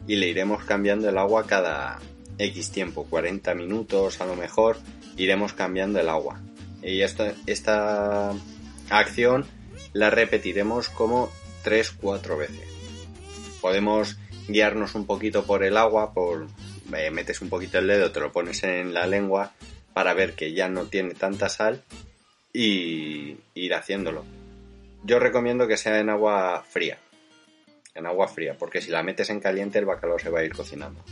Y 0.06 0.16
le 0.16 0.28
iremos 0.28 0.64
cambiando 0.64 1.08
el 1.08 1.18
agua 1.18 1.46
cada 1.46 1.98
X 2.38 2.70
tiempo, 2.70 3.06
40 3.08 3.54
minutos 3.54 4.20
a 4.20 4.26
lo 4.26 4.36
mejor, 4.36 4.78
iremos 5.16 5.52
cambiando 5.52 6.00
el 6.00 6.08
agua. 6.08 6.40
Y 6.82 7.00
esta, 7.02 7.32
esta 7.46 8.32
acción 8.90 9.46
la 9.92 10.10
repetiremos 10.10 10.88
como 10.88 11.30
3-4 11.64 12.38
veces. 12.38 12.68
Podemos 13.60 14.18
guiarnos 14.48 14.94
un 14.94 15.06
poquito 15.06 15.44
por 15.44 15.64
el 15.64 15.76
agua, 15.76 16.12
por 16.12 16.46
eh, 16.94 17.10
metes 17.10 17.40
un 17.40 17.48
poquito 17.48 17.78
el 17.78 17.88
dedo, 17.88 18.12
te 18.12 18.20
lo 18.20 18.32
pones 18.32 18.62
en 18.62 18.94
la 18.94 19.06
lengua 19.06 19.52
para 19.92 20.14
ver 20.14 20.34
que 20.34 20.52
ya 20.52 20.68
no 20.68 20.84
tiene 20.84 21.14
tanta 21.14 21.48
sal 21.48 21.82
y 22.52 23.36
ir 23.54 23.74
haciéndolo. 23.74 24.24
Yo 25.02 25.18
recomiendo 25.18 25.66
que 25.66 25.76
sea 25.76 25.98
en 25.98 26.10
agua 26.10 26.64
fría, 26.68 26.98
en 27.94 28.06
agua 28.06 28.28
fría, 28.28 28.56
porque 28.58 28.80
si 28.80 28.90
la 28.90 29.02
metes 29.02 29.30
en 29.30 29.40
caliente 29.40 29.78
el 29.78 29.86
bacalao 29.86 30.18
se 30.18 30.30
va 30.30 30.40
a 30.40 30.44
ir 30.44 30.52
cocinando 30.52 31.02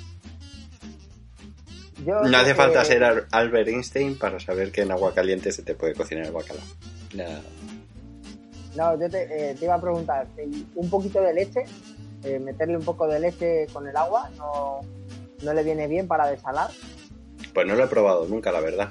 no 2.04 2.38
hace 2.38 2.54
falta 2.54 2.84
ser 2.84 3.26
Albert 3.30 3.68
Einstein 3.68 4.18
para 4.18 4.40
saber 4.40 4.70
que 4.70 4.82
en 4.82 4.92
agua 4.92 5.14
caliente 5.14 5.52
se 5.52 5.62
te 5.62 5.74
puede 5.74 5.94
cocinar 5.94 6.26
el 6.26 6.32
bacalao. 6.32 6.64
No, 8.76 8.98
yo 8.98 9.06
eh, 9.06 9.54
te, 9.58 9.64
iba 9.64 9.74
a 9.74 9.80
preguntar, 9.80 10.26
un 10.74 10.90
poquito 10.90 11.20
de 11.20 11.32
leche, 11.32 11.64
eh, 12.24 12.38
meterle 12.38 12.76
un 12.76 12.84
poco 12.84 13.06
de 13.06 13.20
leche 13.20 13.66
con 13.72 13.86
el 13.86 13.96
agua, 13.96 14.28
no, 14.36 14.80
no 15.42 15.54
le 15.54 15.62
viene 15.62 15.86
bien 15.86 16.08
para 16.08 16.26
desalar. 16.26 16.70
Pues 17.52 17.66
no 17.66 17.76
lo 17.76 17.84
he 17.84 17.86
probado 17.88 18.26
nunca, 18.26 18.50
la 18.50 18.60
verdad. 18.60 18.90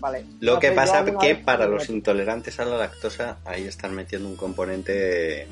Vale. 0.00 0.24
Lo 0.40 0.54
No 0.54 0.60
que 0.60 0.72
pasa 0.72 0.98
alguna 0.98 1.20
que 1.20 1.36
para 1.36 1.66
los 1.66 1.88
intolerantes 1.88 2.58
a 2.58 2.64
la 2.64 2.76
lactosa 2.76 3.38
ahí 3.44 3.66
están 3.66 3.94
metiendo 3.94 4.28
un 4.28 4.36
componente... 4.36 5.46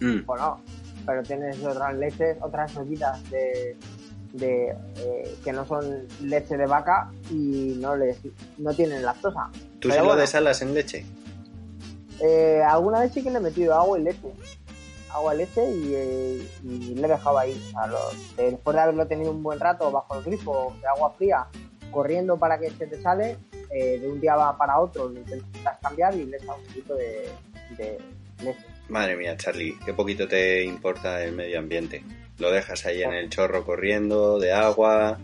Mm, 0.00 0.26
Bueno, 0.26 0.60
pero 1.06 1.22
tienes 1.22 1.62
otras 1.64 1.94
leches, 1.96 2.36
otras 2.40 2.76
ollitas 2.76 3.30
de, 3.30 3.76
de 4.32 4.68
eh, 4.96 5.36
que 5.44 5.52
no 5.52 5.66
son 5.66 6.06
leche 6.22 6.56
de 6.56 6.66
vaca 6.66 7.10
y 7.30 7.76
no 7.80 7.96
les 7.96 8.18
no 8.58 8.72
tienen 8.74 9.02
lactosa. 9.04 9.50
¿Tú 9.80 9.88
Pero 9.88 9.94
sí 9.94 9.98
lo 10.00 10.04
bueno. 10.06 10.20
desalas 10.20 10.62
en 10.62 10.74
leche? 10.74 11.04
Eh, 12.20 12.60
alguna 12.66 13.00
vez 13.00 13.12
sí 13.12 13.22
que 13.22 13.30
le 13.30 13.38
he 13.38 13.40
metido 13.40 13.74
agua 13.74 13.98
y 13.98 14.02
leche. 14.02 14.28
Agua 15.12 15.34
y 15.34 15.38
leche 15.38 15.70
y, 15.70 15.92
eh, 15.94 16.48
y 16.62 16.94
le 16.94 17.06
he 17.06 17.10
dejado 17.10 17.38
ahí. 17.38 17.60
O 17.68 17.70
sea, 17.70 17.86
lo- 17.86 18.10
después 18.36 18.74
de 18.76 18.80
haberlo 18.82 19.06
tenido 19.06 19.30
un 19.30 19.42
buen 19.42 19.58
rato 19.58 19.90
bajo 19.90 20.16
el 20.18 20.24
grifo 20.24 20.76
de 20.80 20.86
agua 20.86 21.12
fría, 21.16 21.46
corriendo 21.90 22.36
para 22.36 22.58
que 22.58 22.70
se 22.70 22.86
te 22.86 23.00
sale, 23.02 23.36
eh, 23.72 23.98
de 23.98 24.08
un 24.08 24.20
día 24.20 24.36
va 24.36 24.56
para 24.56 24.78
otro 24.78 25.08
lo 25.08 25.18
intentas 25.18 25.78
cambiar 25.82 26.14
y 26.14 26.24
le 26.26 26.36
echas 26.36 26.56
un 26.58 26.64
poquito 26.66 26.94
de, 26.94 27.28
de 27.76 27.98
leche. 28.44 28.64
Madre 28.88 29.16
mía, 29.16 29.36
Charlie, 29.36 29.76
qué 29.84 29.94
poquito 29.94 30.28
te 30.28 30.62
importa 30.64 31.22
el 31.24 31.32
medio 31.32 31.58
ambiente. 31.58 32.04
Lo 32.40 32.50
dejas 32.50 32.84
ahí 32.86 33.02
en 33.02 33.12
el 33.12 33.30
chorro 33.30 33.64
corriendo 33.64 34.38
de 34.40 34.52
agua. 34.52 35.18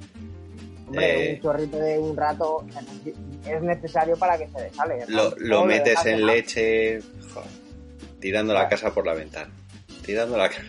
Hombre, 0.87 1.31
Eh. 1.31 1.35
un 1.35 1.43
chorrito 1.43 1.79
de 1.79 1.99
un 1.99 2.17
rato 2.17 2.65
es 3.45 3.61
necesario 3.63 4.17
para 4.17 4.39
que 4.39 4.47
se 4.49 4.61
desale. 4.63 5.05
Lo, 5.09 5.31
¿no? 5.31 5.37
lo 5.39 5.65
metes 5.65 6.05
en 6.07 6.25
leche, 6.25 7.01
joder, 7.35 7.49
tirando 8.21 8.55
la 8.55 8.69
casa 8.69 8.93
por 8.93 9.05
la 9.07 9.15
ventana. 9.15 9.51
Tirando 10.05 10.37
la 10.37 10.49
casa. 10.49 10.63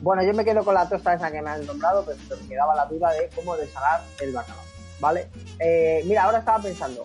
Bueno, 0.00 0.22
yo 0.24 0.32
me 0.32 0.44
quedo 0.44 0.64
con 0.64 0.74
la 0.74 0.88
tosta 0.88 1.14
esa 1.14 1.30
que 1.30 1.42
me 1.42 1.50
han 1.50 1.66
nombrado, 1.66 2.04
pero 2.04 2.40
me 2.42 2.48
quedaba 2.48 2.74
la 2.74 2.86
duda 2.86 3.12
de 3.12 3.28
cómo 3.34 3.56
desalar 3.56 4.00
el 4.20 4.32
bacalao. 4.32 4.62
¿Vale? 5.00 5.28
Eh, 5.60 6.02
mira, 6.06 6.24
ahora 6.24 6.38
estaba 6.38 6.60
pensando. 6.62 7.04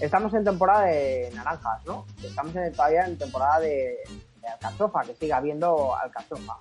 Estamos 0.00 0.32
en 0.34 0.44
temporada 0.44 0.84
de 0.86 1.30
naranjas, 1.34 1.84
¿no? 1.86 2.04
Estamos 2.22 2.54
en- 2.54 2.72
todavía 2.72 3.06
en 3.06 3.16
temporada 3.16 3.60
de, 3.60 3.96
de 4.46 4.52
alcachofa, 4.52 5.02
que 5.02 5.14
siga 5.14 5.38
habiendo 5.38 5.94
alcachofa. 5.96 6.58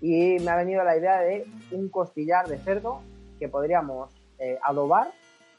Y 0.00 0.38
me 0.40 0.50
ha 0.50 0.56
venido 0.56 0.84
la 0.84 0.96
idea 0.96 1.20
de 1.20 1.46
un 1.72 1.88
costillar 1.88 2.46
de 2.48 2.58
cerdo 2.58 3.00
que 3.38 3.48
podríamos 3.48 4.10
eh, 4.38 4.58
adobar 4.62 5.12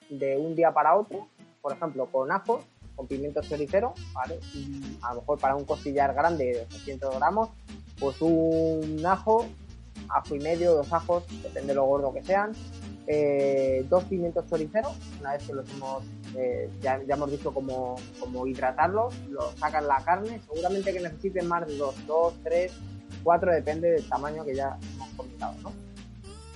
de 0.09 0.37
un 0.37 0.55
día 0.55 0.71
para 0.71 0.95
otro, 0.95 1.27
por 1.61 1.73
ejemplo, 1.73 2.07
con 2.11 2.31
ajos, 2.31 2.63
con 2.95 3.07
pimiento 3.07 3.41
choricero, 3.41 3.93
a 4.15 5.13
lo 5.13 5.21
mejor 5.21 5.39
para 5.39 5.55
un 5.55 5.65
costillar 5.65 6.13
grande 6.13 6.45
de 6.45 6.61
800 6.61 7.15
gramos, 7.15 7.49
pues 7.99 8.21
un 8.21 9.01
ajo, 9.05 9.45
ajo 10.07 10.35
y 10.35 10.39
medio, 10.39 10.75
dos 10.75 10.93
ajos, 10.93 11.23
depende 11.43 11.69
de 11.69 11.75
lo 11.75 11.85
gordo 11.85 12.13
que 12.13 12.23
sean, 12.23 12.53
eh, 13.07 13.85
dos 13.89 14.03
pimientos 14.05 14.47
choriceros, 14.47 14.95
una 15.19 15.33
vez 15.33 15.43
que 15.45 15.53
los 15.53 15.69
hemos, 15.73 16.03
eh, 16.37 16.69
ya, 16.81 17.01
ya 17.03 17.15
hemos 17.15 17.31
dicho 17.31 17.53
cómo, 17.53 17.95
cómo 18.19 18.45
hidratarlos, 18.45 19.13
los 19.29 19.53
sacan 19.55 19.87
la 19.87 20.03
carne, 20.03 20.41
seguramente 20.47 20.91
que 20.91 20.99
necesiten 20.99 21.47
más 21.47 21.65
de 21.65 21.77
dos, 21.77 21.95
dos, 22.07 22.33
tres, 22.43 22.73
cuatro, 23.23 23.51
depende 23.51 23.91
del 23.91 24.07
tamaño 24.07 24.43
que 24.43 24.55
ya 24.55 24.77
hemos 24.95 25.09
comentado, 25.09 25.55
¿no? 25.61 25.71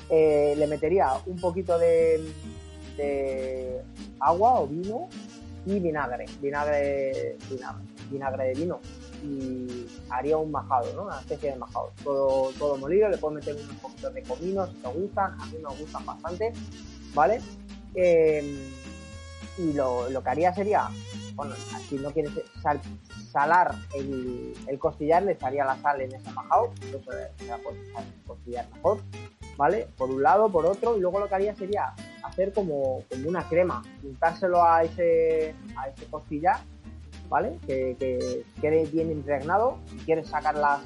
Eh, 0.10 0.56
le 0.58 0.68
metería 0.68 1.14
un 1.28 1.40
poquito 1.40 1.78
de, 1.78 2.32
agua 4.20 4.60
o 4.60 4.68
vino 4.68 5.08
y 5.66 5.80
vinagre, 5.80 6.26
vinagre, 6.42 7.38
vinagre, 7.50 7.86
vinagre 8.12 8.48
de 8.48 8.54
vino 8.54 8.80
y 9.24 9.86
haría 10.10 10.38
un 10.38 10.52
majado, 10.52 10.94
¿no? 10.94 11.04
Una 11.04 11.20
especie 11.20 11.52
de 11.52 11.58
majado. 11.58 11.92
Todo, 12.04 12.52
todo 12.58 12.78
molido, 12.78 13.08
le 13.08 13.18
puedo 13.18 13.36
meter 13.36 13.56
unos 13.56 13.76
poquitos 13.76 14.14
de 14.14 14.24
comino 14.24 14.68
si 14.68 14.74
te 14.74 14.88
gustan, 14.90 15.40
a 15.40 15.46
mí 15.46 15.58
me 15.58 15.76
gustan 15.76 16.06
bastante, 16.06 16.52
¿vale? 17.14 17.40
Eh, 17.96 18.70
y 19.60 19.74
lo, 19.74 20.10
lo 20.10 20.24
que 20.24 20.30
haría 20.30 20.54
sería, 20.54 20.90
bueno, 21.36 21.54
si 21.88 21.96
no 21.96 22.12
quieres 22.12 22.32
sal- 22.62 22.82
salar 23.32 23.76
el, 23.94 24.54
el 24.68 24.80
costillar, 24.80 25.24
le 25.24 25.34
echaría 25.34 25.66
la 25.66 25.78
sal 25.82 26.02
en 26.02 26.14
ese 26.16 26.32
majado, 26.32 26.72
eso 26.82 26.98
se 26.98 26.98
puede 27.00 27.30
echar 27.40 27.60
el 27.60 28.24
costillar 28.26 28.68
mejor, 28.74 29.00
¿vale? 29.58 29.88
Por 29.98 30.10
un 30.10 30.24
lado, 30.24 30.50
por 30.50 30.66
otro, 30.66 30.98
y 30.98 31.02
luego 31.02 31.20
lo 31.20 31.28
que 31.28 31.36
haría 31.36 31.56
sería 31.56 31.94
hacer 32.24 32.54
como, 32.54 33.04
como 33.10 33.30
una 33.30 33.44
crema, 33.48 33.82
untárselo 34.04 34.64
a 34.64 34.84
ese, 34.84 35.54
a 35.78 35.90
ese 35.90 36.06
costillar, 36.06 36.60
¿vale? 37.28 37.60
Que, 37.68 37.96
que 38.00 38.44
quede 38.62 38.86
bien 38.86 39.12
impregnado. 39.12 39.78
Si 39.90 39.98
quieres 39.98 40.28
sacar 40.28 40.56
las, 40.56 40.80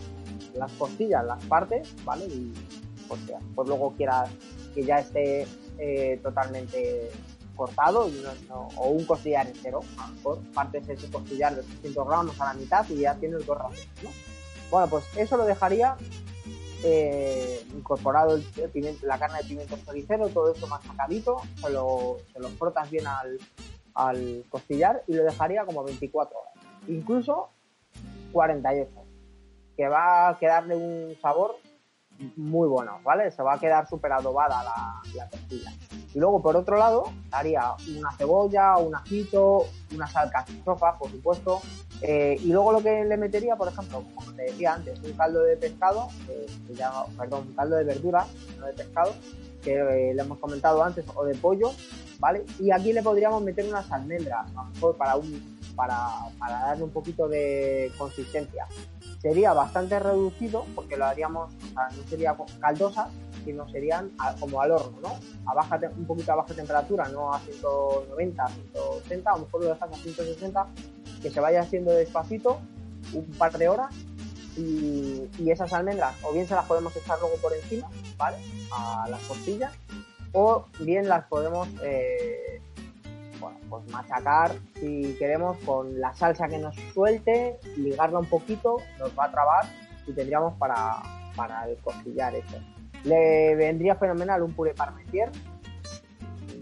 las 0.56 0.72
costillas, 0.74 1.24
las 1.26 1.44
partes, 1.46 1.94
¿vale? 2.04 2.26
Y 2.26 2.54
pues, 3.08 3.22
pues 3.56 3.68
luego 3.68 3.94
quieras 3.96 4.30
que 4.74 4.84
ya 4.84 5.00
esté 5.00 5.48
eh, 5.78 6.20
totalmente 6.24 7.12
cortado 7.56 8.08
y 8.10 8.24
no- 8.48 8.68
o 8.78 8.90
un 8.90 9.06
costillar 9.06 9.48
entero. 9.48 9.82
A 9.98 10.08
lo 10.08 10.14
mejor 10.16 10.40
partes 10.54 10.88
ese 10.90 11.10
costillar 11.12 11.54
de 11.56 11.62
800 11.62 12.08
gramos 12.08 12.42
a 12.42 12.46
la 12.46 12.54
mitad 12.54 12.86
y 12.90 12.98
ya 13.00 13.16
tienes 13.16 13.46
dos 13.46 13.58
raciones, 13.58 14.04
¿no? 14.04 14.10
Bueno, 14.72 14.88
pues 14.88 15.06
eso 15.18 15.38
lo 15.38 15.46
dejaría 15.46 15.96
eh, 16.86 17.66
incorporado 17.74 18.36
el, 18.36 18.46
el 18.58 18.70
pimiento- 18.70 19.06
la 19.06 19.18
carne 19.18 19.38
de 19.38 19.46
pimiento 19.46 19.78
choricero, 19.86 20.28
todo 20.30 20.52
eso 20.54 20.68
machacadito, 20.68 21.38
se 21.62 21.70
lo, 21.70 22.18
se 22.34 22.40
lo 22.40 22.50
frotas 22.50 22.90
bien 22.92 23.08
al, 23.08 23.40
al 23.94 24.44
costillar 24.50 25.02
y 25.08 25.14
lo 25.14 25.24
dejaría 25.24 25.66
como 25.66 25.84
24 25.84 26.38
horas, 26.38 26.54
incluso 26.90 27.50
48, 28.34 28.92
que 29.78 29.88
va 29.88 30.28
a 30.30 30.38
quedarle 30.38 30.76
un 30.76 31.16
sabor 31.22 31.56
muy 32.36 32.68
bueno, 32.68 33.00
¿vale? 33.04 33.32
Se 33.32 33.42
va 33.42 33.54
a 33.54 33.60
quedar 33.60 33.88
súper 33.88 34.12
adobada 34.12 34.62
la, 34.64 35.02
la 35.16 35.30
costilla. 35.30 35.72
Y 36.14 36.20
luego, 36.20 36.42
por 36.42 36.56
otro 36.56 36.78
lado, 36.78 37.06
haría 37.32 37.74
una 37.98 38.12
cebolla, 38.18 38.78
un 38.78 38.96
ajito, 38.96 39.66
unas 39.94 40.16
alcachofas, 40.16 40.96
por 40.98 41.10
supuesto. 41.12 41.62
eh, 42.06 42.38
y 42.44 42.48
luego 42.52 42.74
lo 42.74 42.84
que 42.84 43.06
le 43.06 43.16
metería, 43.16 43.56
por 43.56 43.70
ejemplo, 43.70 44.04
como 44.14 44.32
te 44.34 44.42
decía 44.44 44.74
antes, 44.74 45.00
un 45.02 45.14
caldo 45.14 45.42
de 45.44 45.56
pescado, 45.56 46.10
eh, 46.28 46.48
ya- 46.76 47.06
perdón, 47.18 47.46
un 47.48 47.54
caldo 47.54 47.78
de 47.78 47.86
verdura, 47.86 48.26
no 48.60 48.66
de 48.66 48.74
pescado, 48.74 49.14
que 49.64 49.76
eh, 49.76 50.14
le 50.14 50.22
hemos 50.22 50.38
comentado 50.40 50.84
antes, 50.84 51.06
o 51.16 51.24
de 51.24 51.34
pollo, 51.36 51.72
¿vale? 52.20 52.44
Y 52.60 52.72
aquí 52.72 52.92
le 52.92 53.02
podríamos 53.02 53.42
meter 53.42 53.66
unas 53.70 53.90
almendras, 53.90 54.46
a 54.50 54.64
lo 54.64 54.70
mejor 54.72 54.98
para, 54.98 55.16
un, 55.16 55.58
para, 55.76 55.98
para 56.40 56.60
darle 56.60 56.84
un 56.84 56.92
poquito 56.92 57.28
de 57.28 57.92
consistencia. 57.98 58.68
Sería 59.22 59.54
bastante 59.54 60.00
reducido 60.00 60.66
porque 60.76 60.98
lo 60.98 61.06
haríamos, 61.06 61.54
no 61.74 62.04
sería 62.10 62.36
caldosa, 62.60 63.10
sino 63.46 63.68
serían 63.70 64.12
como 64.40 64.62
al 64.62 64.72
horno, 64.72 65.00
¿no? 65.02 65.20
A 65.50 65.54
baja, 65.54 65.80
un 65.98 66.06
poquito 66.06 66.32
a 66.32 66.36
baja 66.36 66.54
temperatura, 66.54 67.08
no 67.10 67.34
a 67.34 67.40
190, 67.40 68.48
180, 68.48 69.30
a 69.30 69.34
lo 69.36 69.46
mejor 69.46 69.64
lo 69.64 69.70
dejas 69.70 69.92
a 69.92 69.96
160, 69.96 70.68
que 71.22 71.30
se 71.30 71.40
vaya 71.40 71.62
haciendo 71.62 71.92
despacito, 71.92 72.60
un 73.14 73.26
par 73.38 73.58
de 73.58 73.70
horas, 73.70 73.94
y, 74.58 75.30
y 75.40 75.52
esas 75.52 75.74
almendras, 75.74 76.16
o 76.24 76.32
bien 76.32 76.48
se 76.48 76.56
las 76.56 76.66
podemos 76.66 76.96
echar 76.96 77.20
luego 77.20 77.38
por 77.38 77.54
encima, 77.54 77.90
¿vale? 78.18 78.38
A 78.72 79.08
las 79.10 79.22
costillas, 79.24 79.74
o 80.32 80.66
bien 80.80 81.08
las 81.08 81.26
podemos 81.26 81.68
eh, 81.84 82.62
pues 83.70 83.90
machacar 83.92 84.52
si 84.76 85.16
queremos 85.20 85.58
con 85.60 86.00
la 86.00 86.14
salsa 86.14 86.48
que 86.48 86.58
nos 86.58 86.76
suelte, 86.94 87.60
ligarla 87.78 88.20
un 88.20 88.26
poquito, 88.26 88.78
nos 89.00 89.18
va 89.18 89.26
a 89.26 89.32
trabar 89.32 89.66
y 90.08 90.14
tendríamos 90.14 90.58
para, 90.58 91.02
para 91.36 91.68
el 91.70 91.78
costillar 91.78 92.36
eso. 92.36 92.58
Le 93.04 93.56
vendría 93.56 93.96
fenomenal 93.96 94.44
un 94.44 94.54
puré 94.54 94.74
parmentier, 94.74 95.30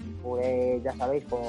un 0.05 0.13
puré, 0.21 0.81
ya 0.83 0.93
sabéis, 0.93 1.23
con, 1.25 1.41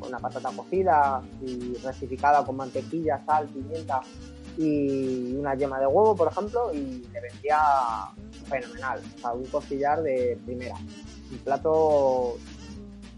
con 0.00 0.08
una 0.08 0.18
patata 0.18 0.50
cocida 0.56 1.22
y 1.42 1.74
rectificada 1.82 2.44
con 2.44 2.56
mantequilla, 2.56 3.22
sal, 3.26 3.46
pimienta 3.48 4.00
y 4.58 5.36
una 5.36 5.54
yema 5.54 5.78
de 5.78 5.86
huevo, 5.86 6.16
por 6.16 6.28
ejemplo, 6.28 6.72
y 6.72 7.06
le 7.12 7.20
vendría 7.20 7.58
fenomenal. 8.48 9.02
O 9.22 9.34
un 9.34 9.46
costillar 9.46 10.02
de 10.02 10.38
primera. 10.44 10.76
Un 11.30 11.38
plato 11.38 12.36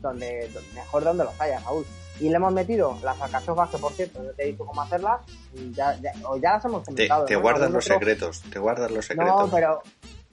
donde, 0.00 0.48
donde- 0.52 0.72
mejor 0.74 1.04
donde 1.04 1.24
los 1.24 1.40
haya, 1.40 1.60
Raúl. 1.60 1.84
Y 2.20 2.28
le 2.28 2.36
hemos 2.36 2.52
metido 2.52 2.98
las 3.04 3.20
alcachofas, 3.20 3.70
que 3.70 3.78
por 3.78 3.92
cierto, 3.92 4.20
no 4.22 4.30
te 4.32 4.42
he 4.42 4.46
dicho 4.52 4.66
cómo 4.66 4.82
hacerlas, 4.82 5.20
y 5.54 5.72
ya, 5.72 5.94
ya, 6.00 6.12
las 6.40 6.64
hemos 6.64 6.82
Te, 6.82 6.92
comentado. 6.92 7.24
te 7.26 7.34
¿no? 7.34 7.40
guardas 7.42 7.70
los 7.70 7.84
otro- 7.86 7.94
secretos, 7.98 8.42
te 8.50 8.58
guardas 8.58 8.90
los 8.90 9.04
secretos. 9.06 9.36
no, 9.38 9.48
pero, 9.54 9.82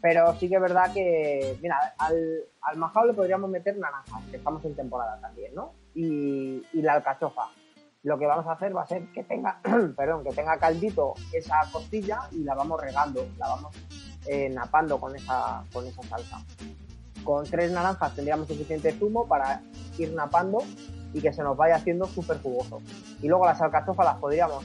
pero 0.01 0.33
sí 0.39 0.49
que 0.49 0.55
es 0.55 0.61
verdad 0.61 0.91
que, 0.93 1.57
mira, 1.61 1.93
al, 1.99 2.39
al 2.61 2.77
majao 2.77 3.05
le 3.05 3.13
podríamos 3.13 3.49
meter 3.51 3.77
naranjas, 3.77 4.23
que 4.31 4.37
estamos 4.37 4.65
en 4.65 4.75
temporada 4.75 5.19
también, 5.21 5.53
¿no? 5.53 5.73
Y, 5.93 6.63
y 6.73 6.81
la 6.81 6.93
alcachofa. 6.93 7.49
Lo 8.01 8.17
que 8.19 8.25
vamos 8.27 8.45
a 8.47 8.51
hacer 8.53 8.75
va 8.75 8.81
a 8.83 8.87
ser 8.87 9.03
que 9.13 9.23
tenga, 9.23 9.59
perdón, 9.95 10.23
que 10.23 10.31
tenga 10.31 10.57
caldito 10.57 11.13
esa 11.33 11.55
costilla 11.71 12.21
y 12.31 12.43
la 12.43 12.53
vamos 12.55 12.79
regando, 12.81 13.27
la 13.37 13.47
vamos 13.47 13.75
eh, 14.27 14.49
napando 14.49 14.99
con 14.99 15.15
esa, 15.15 15.63
con 15.71 15.85
esa 15.85 16.01
salsa. 16.03 16.39
Con 17.25 17.43
tres 17.43 17.71
naranjas 17.71 18.15
tendríamos 18.15 18.47
suficiente 18.47 18.93
zumo 18.93 19.27
para 19.27 19.61
ir 19.97 20.13
napando 20.13 20.59
y 21.13 21.19
que 21.19 21.33
se 21.33 21.43
nos 21.43 21.57
vaya 21.57 21.75
haciendo 21.75 22.05
súper 22.05 22.39
jugoso. 22.41 22.81
Y 23.21 23.27
luego 23.27 23.45
las 23.45 23.59
alcachofas 23.61 24.05
las 24.05 24.15
podríamos 24.17 24.63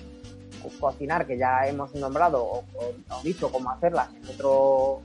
co- 0.62 0.70
cocinar, 0.78 1.26
que 1.26 1.36
ya 1.38 1.66
hemos 1.66 1.92
nombrado 1.94 2.44
o, 2.44 2.58
o- 2.58 3.14
o 3.16 3.22
dicho 3.24 3.50
cómo 3.50 3.70
hacerlas 3.70 4.08
en 4.14 4.28
otro, 4.28 5.00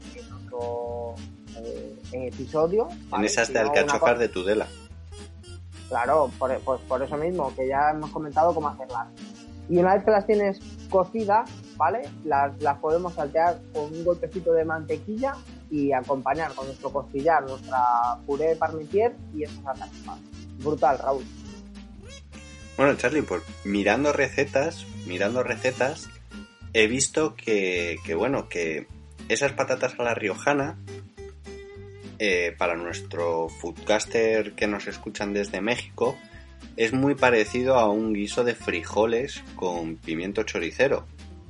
en 2.11 2.21
eh, 2.23 2.27
episodio. 2.27 2.87
En 3.15 3.23
esas 3.23 3.51
de 3.51 3.59
alcachofas 3.59 4.19
de 4.19 4.27
Tudela. 4.29 4.67
Claro, 5.89 6.29
por, 6.39 6.57
pues 6.61 6.81
por 6.81 7.01
eso 7.03 7.15
mismo, 7.15 7.53
que 7.55 7.67
ya 7.67 7.91
hemos 7.91 8.09
comentado 8.09 8.53
cómo 8.53 8.67
hacerlas. 8.67 9.07
Y 9.69 9.77
una 9.77 9.93
vez 9.95 10.03
que 10.03 10.11
las 10.11 10.25
tienes 10.25 10.59
cocidas, 10.89 11.49
¿vale? 11.77 12.09
Las, 12.23 12.59
las 12.61 12.77
podemos 12.79 13.13
saltear 13.13 13.59
con 13.73 13.85
un 13.85 14.03
golpecito 14.03 14.51
de 14.53 14.65
mantequilla 14.65 15.35
y 15.71 15.91
acompañar 15.91 16.53
con 16.53 16.67
nuestro 16.67 16.91
costillar, 16.91 17.43
nuestra 17.43 18.17
puré 18.25 18.49
de 18.49 18.55
parmentier 18.55 19.15
y 19.35 19.43
esas 19.43 19.65
alcachofas. 19.65 20.19
Brutal, 20.59 20.97
Raúl. 20.99 21.23
Bueno, 22.77 22.95
Charlie, 22.95 23.21
pues 23.21 23.41
mirando 23.63 24.11
recetas, 24.11 24.85
mirando 25.05 25.43
recetas, 25.43 26.09
he 26.73 26.87
visto 26.87 27.35
que, 27.35 27.97
que 28.05 28.15
bueno, 28.15 28.49
que 28.49 28.87
esas 29.29 29.53
patatas 29.53 29.95
a 29.97 30.03
la 30.03 30.13
riojana, 30.13 30.77
eh, 32.17 32.55
para 32.57 32.75
nuestro 32.75 33.49
foodcaster 33.49 34.53
que 34.53 34.67
nos 34.67 34.87
escuchan 34.87 35.33
desde 35.33 35.59
México, 35.59 36.17
es 36.77 36.93
muy 36.93 37.15
parecido 37.15 37.75
a 37.75 37.89
un 37.89 38.13
guiso 38.13 38.43
de 38.43 38.55
frijoles 38.55 39.43
con 39.55 39.97
pimiento 39.97 40.43
choricero. 40.43 41.05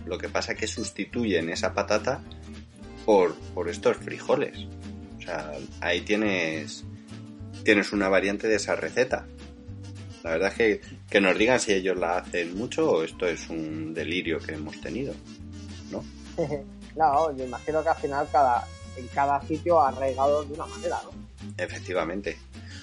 Lo 0.05 0.17
que 0.17 0.29
pasa 0.29 0.55
que 0.55 0.67
sustituyen 0.67 1.49
esa 1.49 1.73
patata 1.73 2.21
por, 3.05 3.35
por 3.53 3.69
estos 3.69 3.97
frijoles. 3.97 4.57
O 5.17 5.21
sea, 5.21 5.53
ahí 5.81 6.01
tienes, 6.01 6.83
tienes 7.63 7.93
una 7.93 8.09
variante 8.09 8.47
de 8.47 8.55
esa 8.55 8.75
receta. 8.75 9.27
La 10.23 10.31
verdad 10.31 10.49
es 10.49 10.55
que, 10.55 10.81
que 11.09 11.21
nos 11.21 11.37
digan 11.37 11.59
si 11.59 11.73
ellos 11.73 11.97
la 11.97 12.17
hacen 12.17 12.57
mucho 12.57 12.89
o 12.89 13.03
esto 13.03 13.27
es 13.27 13.47
un 13.49 13.93
delirio 13.93 14.39
que 14.39 14.53
hemos 14.53 14.81
tenido, 14.81 15.13
¿no? 15.91 16.03
no, 16.95 17.37
yo 17.37 17.45
imagino 17.45 17.83
que 17.83 17.89
al 17.89 17.97
final 17.97 18.27
cada, 18.31 18.67
en 18.97 19.07
cada 19.07 19.39
sitio 19.45 19.79
ha 19.79 19.89
arraigado 19.89 20.43
de 20.43 20.53
una 20.53 20.65
manera, 20.65 20.99
¿no? 21.03 21.11
Efectivamente. 21.57 22.37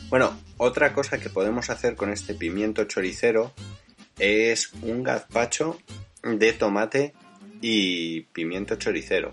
Bueno, 0.09 0.39
otra 0.59 0.93
cosa 0.93 1.19
que 1.19 1.31
podemos 1.31 1.71
hacer 1.71 1.97
con 1.97 2.13
este 2.13 2.35
pimiento 2.35 2.85
choricero 2.85 3.53
es 4.19 4.73
un 4.83 5.03
gazpacho 5.03 5.79
de 6.23 6.53
tomate 6.53 7.15
y 7.61 8.21
pimiento 8.21 8.77
choricero, 8.77 9.33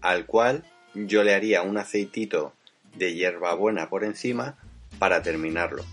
al 0.00 0.26
cual 0.26 0.64
yo 0.94 1.22
le 1.22 1.34
haría 1.34 1.62
un 1.62 1.78
aceitito 1.78 2.52
de 2.96 3.14
hierbabuena 3.14 3.88
por 3.88 4.04
encima 4.04 4.56
para 4.98 5.22
terminarlo. 5.22 5.84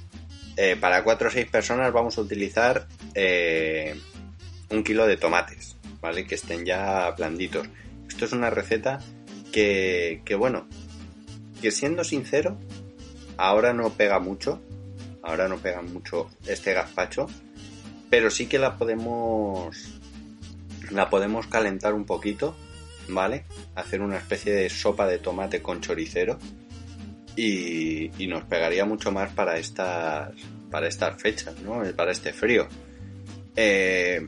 Eh, 0.56 0.78
para 0.80 1.04
4 1.04 1.28
o 1.28 1.32
6 1.32 1.48
personas 1.50 1.92
vamos 1.92 2.18
a 2.18 2.22
utilizar 2.22 2.88
eh, 3.16 4.00
un 4.70 4.84
kilo 4.84 5.08
de 5.08 5.18
tomates, 5.18 5.78
¿vale? 6.00 6.26
Que 6.26 6.36
estén 6.36 6.66
ya 6.66 7.12
blanditos. 7.12 7.68
Esto 8.08 8.26
es 8.26 8.34
una 8.34 8.50
receta 8.50 9.00
que, 9.52 10.22
que, 10.26 10.36
bueno, 10.36 10.68
que 11.62 11.72
siendo 11.72 12.04
sincero, 12.04 12.58
ahora 13.38 13.74
no 13.74 13.90
pega 13.92 14.20
mucho, 14.20 14.62
ahora 15.24 15.48
no 15.48 15.58
pega 15.58 15.82
mucho 15.82 16.30
este 16.46 16.74
gazpacho, 16.74 17.28
pero 18.10 18.30
sí 18.30 18.46
que 18.46 18.60
la 18.60 18.78
podemos, 18.78 20.00
la 20.92 21.10
podemos 21.10 21.48
calentar 21.48 21.96
un 21.96 22.06
poquito, 22.06 22.56
¿vale? 23.08 23.46
Hacer 23.76 24.02
una 24.02 24.18
especie 24.18 24.54
de 24.54 24.70
sopa 24.70 25.08
de 25.08 25.20
tomate 25.20 25.62
con 25.62 25.82
choricero 25.82 26.40
y, 27.36 28.10
nos 28.28 28.44
pegaría 28.46 28.86
mucho 28.86 29.12
más 29.12 29.32
para 29.34 29.58
estas, 29.58 30.32
para 30.72 30.88
estas 30.88 31.22
fechas, 31.22 31.60
¿no? 31.62 31.84
Para 31.96 32.12
este 32.12 32.34
frío. 32.34 32.68
Eh, 33.56 34.28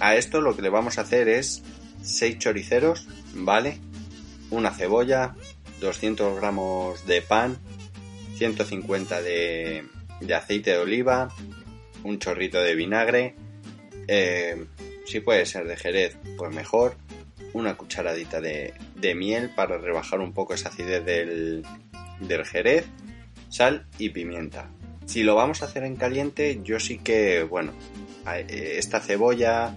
a 0.00 0.14
esto 0.16 0.40
lo 0.40 0.56
que 0.56 0.62
le 0.62 0.68
vamos 0.68 0.98
a 0.98 1.02
hacer 1.02 1.28
es 1.28 1.62
6 2.02 2.38
choriceros, 2.38 3.06
¿vale? 3.34 3.78
Una 4.50 4.70
cebolla, 4.70 5.34
200 5.80 6.36
gramos 6.36 7.06
de 7.06 7.22
pan, 7.22 7.58
150 8.36 9.20
de, 9.22 9.84
de 10.20 10.34
aceite 10.34 10.70
de 10.72 10.78
oliva, 10.78 11.34
un 12.04 12.18
chorrito 12.18 12.62
de 12.62 12.74
vinagre, 12.74 13.34
eh, 14.06 14.66
si 15.06 15.20
puede 15.20 15.46
ser 15.46 15.66
de 15.66 15.76
jerez, 15.76 16.16
pues 16.36 16.54
mejor, 16.54 16.96
una 17.52 17.76
cucharadita 17.76 18.40
de, 18.40 18.74
de 18.94 19.14
miel 19.14 19.50
para 19.54 19.78
rebajar 19.78 20.20
un 20.20 20.32
poco 20.32 20.54
esa 20.54 20.68
acidez 20.68 21.04
del, 21.04 21.64
del 22.20 22.44
jerez, 22.44 22.86
sal 23.48 23.86
y 23.98 24.10
pimienta. 24.10 24.70
Si 25.06 25.22
lo 25.22 25.34
vamos 25.34 25.62
a 25.62 25.66
hacer 25.66 25.84
en 25.84 25.96
caliente, 25.96 26.60
yo 26.62 26.78
sí 26.78 26.98
que, 26.98 27.42
bueno, 27.42 27.72
eh, 28.36 28.74
esta 28.78 29.00
cebolla, 29.00 29.74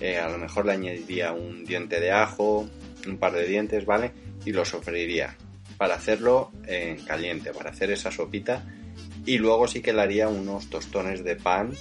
eh, 0.00 0.18
a 0.18 0.28
lo 0.28 0.38
mejor 0.38 0.66
le 0.66 0.72
añadiría 0.72 1.32
un 1.32 1.64
diente 1.64 2.00
de 2.00 2.10
ajo, 2.10 2.68
un 3.06 3.18
par 3.18 3.32
de 3.32 3.46
dientes, 3.46 3.86
¿vale? 3.86 4.12
Y 4.44 4.52
lo 4.52 4.64
sofreiría 4.64 5.36
para 5.76 5.94
hacerlo 5.94 6.50
en 6.66 7.04
caliente, 7.04 7.52
para 7.52 7.70
hacer 7.70 7.90
esa 7.90 8.10
sopita. 8.10 8.64
Y 9.24 9.38
luego 9.38 9.68
sí 9.68 9.82
que 9.82 9.92
le 9.92 10.02
haría 10.02 10.28
unos 10.28 10.68
tostones 10.68 11.22
de 11.22 11.36
pan, 11.36 11.72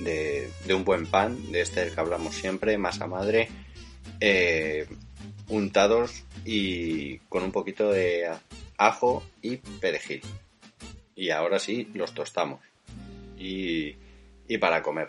de, 0.00 0.50
un 0.74 0.84
buen 0.84 1.06
pan, 1.06 1.52
de 1.52 1.60
este 1.60 1.90
que 1.90 2.00
hablamos 2.00 2.34
siempre, 2.34 2.78
masa 2.78 3.06
madre, 3.06 3.48
eh, 4.20 4.86
untados 5.48 6.24
y 6.44 7.18
con 7.28 7.42
un 7.42 7.52
poquito 7.52 7.90
de 7.90 8.30
ajo 8.78 9.22
y 9.42 9.56
perejil. 9.56 10.22
Y 11.14 11.30
ahora 11.30 11.58
sí, 11.58 11.90
los 11.94 12.14
tostamos. 12.14 12.60
Y, 13.38 13.96
y 14.48 14.58
para 14.58 14.82
comer. 14.82 15.08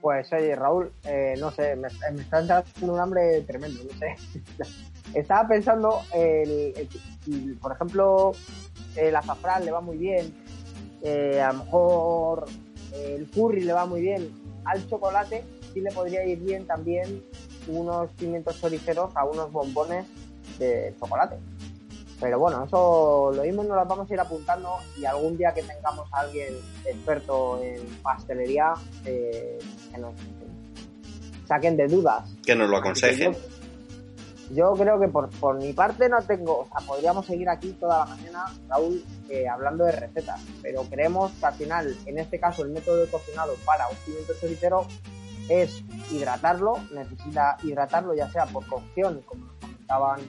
Pues 0.00 0.32
oye, 0.32 0.54
Raúl, 0.54 0.92
eh, 1.04 1.34
no 1.38 1.50
sé, 1.50 1.74
me, 1.74 1.88
está 1.88 2.38
entrando 2.38 2.64
un 2.82 3.00
hambre 3.00 3.42
tremendo, 3.42 3.82
no 3.84 3.98
sé. 3.98 4.14
Estaba 5.14 5.48
pensando, 5.48 6.02
el, 6.14 6.88
por 7.60 7.72
ejemplo, 7.72 8.32
el 8.94 9.16
azafrán 9.16 9.64
le 9.64 9.70
va 9.70 9.80
muy 9.80 9.96
bien, 9.96 10.32
eh, 11.02 11.40
a 11.40 11.52
lo 11.52 11.64
mejor 11.64 12.44
el 12.92 13.26
curry 13.30 13.62
le 13.62 13.72
va 13.72 13.86
muy 13.86 14.02
bien, 14.02 14.30
al 14.64 14.86
chocolate 14.88 15.42
sí 15.78 15.84
le 15.84 15.92
podría 15.92 16.24
ir 16.24 16.40
bien 16.40 16.66
también 16.66 17.22
unos 17.68 18.10
pimientos 18.12 18.60
choriceros 18.60 19.14
a 19.14 19.24
unos 19.24 19.52
bombones 19.52 20.06
de 20.58 20.94
chocolate. 20.98 21.36
Pero 22.20 22.38
bueno, 22.40 22.64
eso 22.64 23.30
lo 23.32 23.42
mismo 23.42 23.62
nos 23.62 23.76
lo 23.76 23.86
vamos 23.86 24.10
a 24.10 24.14
ir 24.14 24.18
apuntando 24.18 24.76
y 24.96 25.04
algún 25.04 25.36
día 25.36 25.54
que 25.54 25.62
tengamos 25.62 26.12
a 26.12 26.20
alguien 26.20 26.54
experto 26.84 27.62
en 27.62 27.84
pastelería 28.02 28.74
eh, 29.04 29.58
que 29.92 29.98
nos 29.98 30.14
saquen 31.46 31.76
de 31.76 31.86
dudas. 31.86 32.28
Que 32.44 32.56
nos 32.56 32.68
lo 32.68 32.78
aconsejen. 32.78 33.36
Yo, 34.50 34.72
creo 34.72 34.98
que 34.98 35.08
por, 35.08 35.28
por, 35.28 35.58
mi 35.58 35.74
parte 35.74 36.08
no 36.08 36.22
tengo, 36.22 36.60
o 36.60 36.68
sea, 36.68 36.86
podríamos 36.86 37.26
seguir 37.26 37.50
aquí 37.50 37.76
toda 37.78 37.98
la 37.98 38.06
mañana, 38.06 38.44
Raúl, 38.66 39.04
eh, 39.28 39.46
hablando 39.46 39.84
de 39.84 39.92
recetas, 39.92 40.40
pero 40.62 40.84
creemos 40.84 41.30
que 41.32 41.46
al 41.46 41.54
final, 41.54 41.96
en 42.06 42.18
este 42.18 42.40
caso, 42.40 42.62
el 42.64 42.70
método 42.70 42.96
de 42.96 43.10
cocinado 43.10 43.54
para 43.66 43.86
un 43.88 43.96
pimiento 44.06 44.32
choricero 44.40 44.86
es 45.48 45.84
hidratarlo, 46.10 46.78
necesita 46.92 47.56
hidratarlo 47.62 48.14
ya 48.14 48.30
sea 48.30 48.46
por 48.46 48.66
cocción, 48.66 49.22
como 49.22 49.46
nos 49.46 49.56
comentaban 49.56 50.20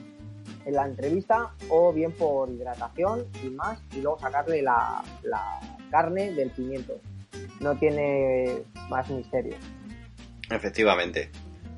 en 0.64 0.74
la 0.74 0.86
entrevista 0.86 1.54
o 1.68 1.92
bien 1.92 2.12
por 2.12 2.50
hidratación 2.50 3.26
y 3.42 3.48
más 3.50 3.78
y 3.92 4.00
luego 4.00 4.18
sacarle 4.18 4.62
la, 4.62 5.02
carne 5.90 6.32
del 6.32 6.50
pimiento. 6.50 7.00
No 7.60 7.76
tiene 7.76 8.62
más 8.88 9.08
misterio. 9.10 9.56
Efectivamente. 10.50 11.30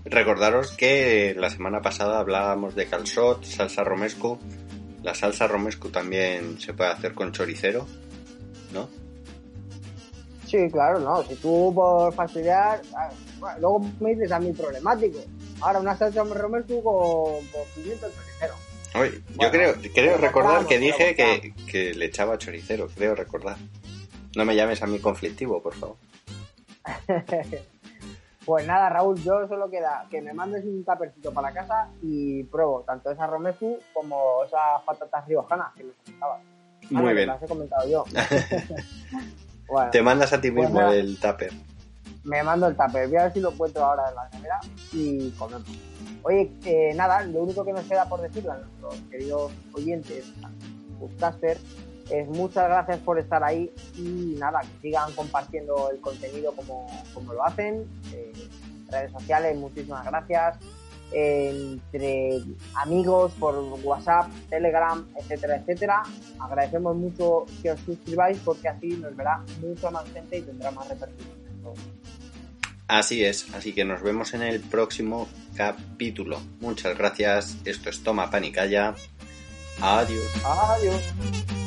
Recordaros 0.04 0.72
que 0.72 1.34
la 1.36 1.48
semana 1.48 1.80
pasada 1.80 2.18
hablábamos 2.18 2.74
de 2.74 2.86
calzot, 2.86 3.44
salsa 3.44 3.84
romesco. 3.84 4.38
La 5.02 5.14
salsa 5.14 5.46
romesco 5.46 5.90
también 5.90 6.58
se 6.60 6.74
puede 6.74 6.90
hacer 6.90 7.14
con 7.14 7.32
choricero, 7.32 7.86
¿no? 8.72 8.88
Sí, 10.52 10.70
claro, 10.70 11.00
no. 11.00 11.22
Si 11.22 11.34
tú 11.36 11.72
por 11.74 12.12
fastidiar, 12.12 12.82
ah, 12.94 13.10
luego 13.58 13.80
me 14.00 14.10
dices 14.10 14.30
a 14.30 14.38
mí 14.38 14.52
problemático. 14.52 15.18
Ahora 15.62 15.80
una 15.80 15.96
salsa 15.96 16.22
romesco 16.24 16.82
con, 16.82 17.46
con 17.46 17.62
pimiento 17.74 18.06
choricero 18.10 18.54
yo 19.40 19.50
creo, 19.50 19.74
creo 19.94 20.18
recordar 20.18 20.66
que 20.66 20.78
dije 20.78 21.14
que, 21.70 21.94
le 21.94 22.04
echaba 22.04 22.38
choricero, 22.38 22.88
creo 22.94 23.14
recordar. 23.14 23.56
No 24.36 24.44
me 24.44 24.54
llames 24.54 24.82
a 24.82 24.86
mí 24.86 24.98
conflictivo, 24.98 25.62
por 25.62 25.74
favor. 25.74 25.96
pues 28.44 28.66
nada, 28.66 28.90
Raúl, 28.90 29.18
yo 29.22 29.46
solo 29.48 29.70
queda 29.70 30.06
que 30.10 30.20
me 30.20 30.34
mandes 30.34 30.66
un 30.66 30.84
tapercito 30.84 31.32
para 31.32 31.48
la 31.48 31.54
casa 31.54 31.88
y 32.02 32.42
pruebo 32.44 32.82
tanto 32.82 33.10
esa 33.10 33.26
romesu 33.26 33.78
como 33.94 34.44
esas 34.44 34.82
patatas 34.84 35.26
riojanas 35.26 35.72
que 35.74 35.84
me 35.84 35.92
comentabas. 35.92 36.42
Muy 36.90 37.14
bien. 37.14 37.28
Las 37.28 37.42
he 37.42 37.46
comentado 37.46 37.88
yo. 37.88 38.04
Te 39.90 40.02
mandas 40.02 40.32
a 40.32 40.40
ti 40.40 40.50
pues 40.50 40.68
mismo 40.68 40.90
el 40.90 41.18
tupper. 41.18 41.52
Me 42.24 42.42
mando 42.42 42.66
el 42.66 42.76
tupper. 42.76 43.08
Voy 43.08 43.16
a 43.16 43.22
ver 43.24 43.32
si 43.32 43.40
lo 43.40 43.52
encuentro 43.52 43.84
ahora 43.84 44.08
en 44.08 44.14
la 44.14 44.28
nevera 44.30 44.60
y 44.92 45.30
comemos. 45.30 45.68
Oye, 46.24 46.52
eh, 46.64 46.92
nada, 46.94 47.22
lo 47.22 47.42
único 47.42 47.64
que 47.64 47.72
nos 47.72 47.84
queda 47.84 48.08
por 48.08 48.20
decirle 48.20 48.52
a 48.52 48.58
nuestros 48.58 48.94
queridos 49.10 49.52
oyentes, 49.72 50.32
Podcaster, 51.00 51.58
es 52.10 52.28
muchas 52.28 52.64
gracias 52.64 52.98
por 52.98 53.18
estar 53.18 53.42
ahí 53.42 53.72
y 53.96 54.36
nada, 54.38 54.60
que 54.60 54.82
sigan 54.82 55.12
compartiendo 55.14 55.90
el 55.90 56.00
contenido 56.00 56.52
como, 56.52 56.86
como 57.12 57.32
lo 57.32 57.44
hacen. 57.44 57.86
Eh, 58.12 58.32
redes 58.88 59.10
sociales, 59.12 59.56
muchísimas 59.56 60.04
gracias. 60.04 60.58
Entre 61.12 62.42
amigos 62.74 63.32
por 63.38 63.54
WhatsApp, 63.82 64.30
Telegram, 64.48 65.06
etcétera, 65.18 65.56
etcétera. 65.56 66.02
Agradecemos 66.38 66.96
mucho 66.96 67.46
que 67.62 67.70
os 67.72 67.80
suscribáis 67.80 68.38
porque 68.44 68.68
así 68.68 68.88
nos 68.88 69.14
verá 69.16 69.42
mucha 69.60 69.90
más 69.90 70.04
gente 70.12 70.38
y 70.38 70.42
tendrá 70.42 70.70
más 70.70 70.88
repercusión. 70.88 71.32
Así 72.88 73.24
es, 73.24 73.52
así 73.54 73.72
que 73.72 73.84
nos 73.84 74.02
vemos 74.02 74.34
en 74.34 74.42
el 74.42 74.60
próximo 74.60 75.28
capítulo. 75.56 76.40
Muchas 76.60 76.96
gracias. 76.98 77.56
Esto 77.64 77.88
es 77.88 78.02
Toma 78.02 78.30
Panicaya. 78.30 78.94
Adiós. 79.80 80.30
Adiós. 80.44 81.61